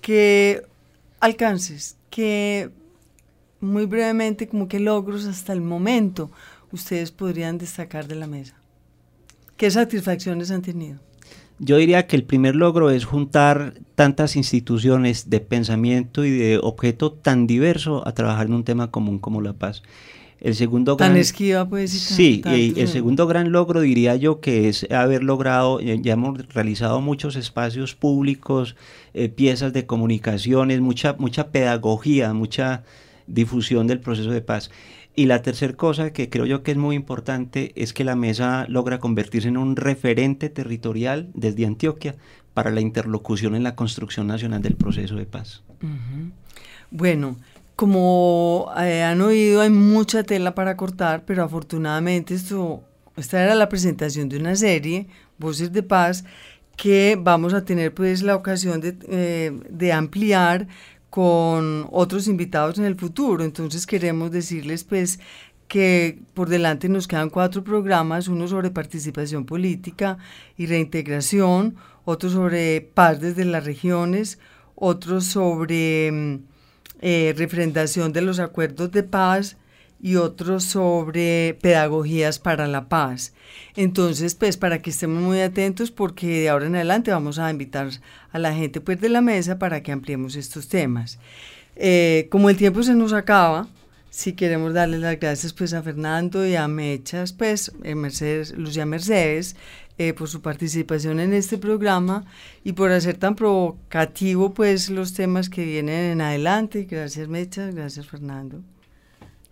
que 0.00 0.62
alcances, 1.20 1.96
que 2.10 2.70
muy 3.60 3.86
brevemente, 3.86 4.48
como 4.48 4.68
que 4.68 4.80
logros 4.80 5.26
hasta 5.26 5.52
el 5.52 5.60
momento 5.60 6.30
ustedes 6.72 7.10
podrían 7.10 7.58
destacar 7.58 8.06
de 8.06 8.14
la 8.14 8.26
mesa. 8.26 8.54
¿Qué 9.56 9.70
satisfacciones 9.70 10.50
han 10.50 10.62
tenido? 10.62 10.98
Yo 11.58 11.76
diría 11.76 12.06
que 12.06 12.16
el 12.16 12.24
primer 12.24 12.56
logro 12.56 12.90
es 12.90 13.04
juntar 13.04 13.74
tantas 13.94 14.36
instituciones 14.36 15.30
de 15.30 15.40
pensamiento 15.40 16.24
y 16.24 16.30
de 16.30 16.58
objeto 16.58 17.12
tan 17.12 17.46
diverso 17.46 18.06
a 18.06 18.12
trabajar 18.12 18.46
en 18.46 18.54
un 18.54 18.64
tema 18.64 18.90
común 18.90 19.18
como 19.18 19.40
la 19.40 19.52
paz. 19.52 19.82
El 20.40 20.54
segundo 20.54 20.96
tan 20.96 21.16
esquiva 21.16 21.66
pues. 21.66 21.90
sí, 21.90 22.42
y 22.44 22.78
el 22.78 22.88
segundo 22.88 23.26
gran 23.26 23.50
logro 23.50 23.80
diría 23.80 24.14
yo 24.16 24.40
que 24.40 24.68
es 24.68 24.86
haber 24.90 25.22
logrado, 25.22 25.80
ya 25.80 26.12
hemos 26.12 26.46
realizado 26.48 27.00
muchos 27.00 27.36
espacios 27.36 27.94
públicos, 27.94 28.76
eh, 29.14 29.30
piezas 29.30 29.72
de 29.72 29.86
comunicaciones, 29.86 30.82
mucha, 30.82 31.14
mucha 31.18 31.48
pedagogía, 31.48 32.34
mucha 32.34 32.82
difusión 33.26 33.86
del 33.86 34.00
proceso 34.00 34.30
de 34.32 34.42
paz. 34.42 34.70
Y 35.16 35.26
la 35.26 35.42
tercera 35.42 35.74
cosa 35.74 36.12
que 36.12 36.28
creo 36.28 36.44
yo 36.44 36.62
que 36.62 36.72
es 36.72 36.76
muy 36.76 36.96
importante 36.96 37.72
es 37.76 37.92
que 37.92 38.02
la 38.02 38.16
mesa 38.16 38.66
logra 38.68 38.98
convertirse 38.98 39.48
en 39.48 39.56
un 39.56 39.76
referente 39.76 40.48
territorial 40.50 41.30
desde 41.34 41.66
Antioquia 41.66 42.16
para 42.52 42.70
la 42.70 42.80
interlocución 42.80 43.54
en 43.54 43.62
la 43.62 43.76
construcción 43.76 44.26
nacional 44.26 44.62
del 44.62 44.74
proceso 44.74 45.14
de 45.14 45.26
paz. 45.26 45.62
Bueno, 46.90 47.36
como 47.76 48.72
eh, 48.80 49.02
han 49.02 49.20
oído, 49.20 49.60
hay 49.60 49.70
mucha 49.70 50.24
tela 50.24 50.54
para 50.54 50.76
cortar, 50.76 51.24
pero 51.24 51.44
afortunadamente 51.44 52.34
esto, 52.34 52.82
esta 53.16 53.42
era 53.42 53.54
la 53.54 53.68
presentación 53.68 54.28
de 54.28 54.38
una 54.38 54.56
serie, 54.56 55.08
Voces 55.38 55.72
de 55.72 55.82
Paz, 55.82 56.24
que 56.76 57.16
vamos 57.20 57.54
a 57.54 57.64
tener 57.64 57.94
pues 57.94 58.22
la 58.22 58.34
ocasión 58.34 58.80
de, 58.80 58.96
eh, 59.08 59.52
de 59.68 59.92
ampliar 59.92 60.66
con 61.14 61.86
otros 61.92 62.26
invitados 62.26 62.76
en 62.78 62.86
el 62.86 62.96
futuro. 62.96 63.44
Entonces 63.44 63.86
queremos 63.86 64.32
decirles 64.32 64.82
pues 64.82 65.20
que 65.68 66.18
por 66.34 66.48
delante 66.48 66.88
nos 66.88 67.06
quedan 67.06 67.30
cuatro 67.30 67.62
programas, 67.62 68.26
uno 68.26 68.48
sobre 68.48 68.72
participación 68.72 69.44
política 69.46 70.18
y 70.56 70.66
reintegración, 70.66 71.76
otro 72.04 72.30
sobre 72.30 72.80
paz 72.80 73.20
desde 73.20 73.44
las 73.44 73.64
regiones, 73.64 74.40
otro 74.74 75.20
sobre 75.20 76.10
mm, 76.10 76.34
eh, 77.00 77.32
refrendación 77.36 78.12
de 78.12 78.22
los 78.22 78.40
acuerdos 78.40 78.90
de 78.90 79.04
paz 79.04 79.56
y 80.04 80.16
otro 80.16 80.60
sobre 80.60 81.56
pedagogías 81.62 82.38
para 82.38 82.68
la 82.68 82.90
paz. 82.90 83.32
Entonces, 83.74 84.34
pues 84.34 84.58
para 84.58 84.82
que 84.82 84.90
estemos 84.90 85.22
muy 85.22 85.40
atentos 85.40 85.90
porque 85.90 86.40
de 86.40 86.50
ahora 86.50 86.66
en 86.66 86.74
adelante 86.74 87.10
vamos 87.10 87.38
a 87.38 87.50
invitar 87.50 87.88
a 88.30 88.38
la 88.38 88.52
gente 88.52 88.82
pues 88.82 89.00
de 89.00 89.08
la 89.08 89.22
mesa 89.22 89.58
para 89.58 89.82
que 89.82 89.92
ampliemos 89.92 90.36
estos 90.36 90.68
temas. 90.68 91.18
Eh, 91.74 92.28
como 92.30 92.50
el 92.50 92.58
tiempo 92.58 92.82
se 92.82 92.94
nos 92.94 93.14
acaba, 93.14 93.66
si 94.10 94.34
queremos 94.34 94.74
darle 94.74 94.98
las 94.98 95.18
gracias 95.18 95.54
pues 95.54 95.72
a 95.72 95.82
Fernando 95.82 96.46
y 96.46 96.54
a 96.54 96.68
Mechas, 96.68 97.32
pues 97.32 97.72
eh, 97.82 97.94
Mercedes, 97.94 98.52
Lucía 98.58 98.84
Mercedes, 98.84 99.56
eh, 99.96 100.12
por 100.12 100.28
su 100.28 100.42
participación 100.42 101.18
en 101.18 101.32
este 101.32 101.56
programa 101.56 102.26
y 102.62 102.74
por 102.74 102.92
hacer 102.92 103.16
tan 103.16 103.36
provocativo 103.36 104.52
pues 104.52 104.90
los 104.90 105.14
temas 105.14 105.48
que 105.48 105.64
vienen 105.64 106.12
en 106.12 106.20
adelante. 106.20 106.84
Gracias 106.84 107.26
Mechas, 107.26 107.74
gracias 107.74 108.06
Fernando. 108.06 108.62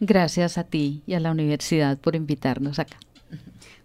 Gracias 0.05 0.59
a 0.59 0.65
ti 0.65 1.05
y 1.07 1.15
a 1.15 1.21
la 1.21 1.31
universidad 1.31 1.97
por 1.97 2.17
invitarnos 2.17 2.81
acá. 2.81 2.97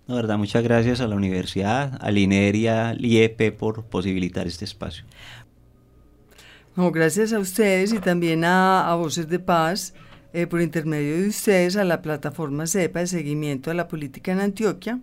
No, 0.07 0.15
verdad, 0.15 0.39
muchas 0.39 0.63
gracias 0.63 0.99
a 0.99 1.07
la 1.07 1.15
universidad, 1.15 1.95
a 2.01 2.09
Lineria, 2.09 2.89
al 2.89 3.05
IEP 3.05 3.55
por 3.55 3.85
posibilitar 3.85 4.47
este 4.47 4.65
espacio. 4.65 5.05
No, 6.75 6.89
gracias 6.89 7.33
a 7.33 7.39
ustedes 7.39 7.93
y 7.93 7.99
también 7.99 8.45
a, 8.45 8.95
Voces 8.95 9.29
de 9.29 9.37
Paz, 9.37 9.93
eh, 10.33 10.47
por 10.47 10.59
intermedio 10.59 11.21
de 11.21 11.27
ustedes, 11.27 11.75
a 11.75 11.83
la 11.83 12.01
plataforma 12.01 12.65
CEPA 12.65 13.01
de 13.01 13.07
seguimiento 13.07 13.69
a 13.69 13.75
la 13.75 13.87
política 13.87 14.31
en 14.31 14.39
Antioquia, 14.39 14.99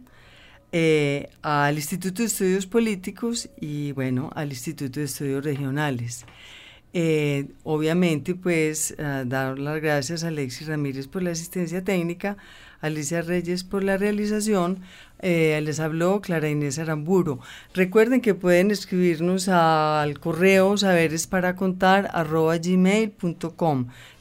eh, 0.72 1.30
al 1.42 1.76
Instituto 1.76 2.22
de 2.22 2.26
Estudios 2.26 2.66
Políticos 2.66 3.50
y, 3.60 3.92
bueno, 3.92 4.30
al 4.34 4.48
Instituto 4.48 4.98
de 4.98 5.06
Estudios 5.06 5.44
Regionales. 5.44 6.26
Eh, 6.96 7.48
obviamente, 7.64 8.36
pues, 8.36 8.94
dar 8.96 9.58
las 9.58 9.82
gracias 9.82 10.22
a 10.24 10.28
Alexis 10.28 10.68
Ramírez 10.68 11.08
por 11.08 11.22
la 11.22 11.32
asistencia 11.32 11.82
técnica, 11.82 12.36
Alicia 12.80 13.20
Reyes 13.20 13.64
por 13.64 13.82
la 13.82 13.96
realización. 13.96 14.80
Eh, 15.20 15.58
les 15.62 15.80
habló 15.80 16.20
Clara 16.20 16.50
Inés 16.50 16.78
Aramburo. 16.78 17.40
Recuerden 17.72 18.20
que 18.20 18.34
pueden 18.34 18.70
escribirnos 18.70 19.48
al 19.48 20.20
correo 20.20 20.76
saberes. 20.76 21.26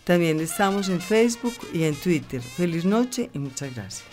También 0.05 0.39
estamos 0.39 0.89
en 0.89 1.01
Facebook 1.01 1.55
y 1.73 1.83
en 1.83 1.95
Twitter. 1.95 2.41
Feliz 2.41 2.85
noche 2.85 3.29
y 3.33 3.39
muchas 3.39 3.75
gracias. 3.75 4.12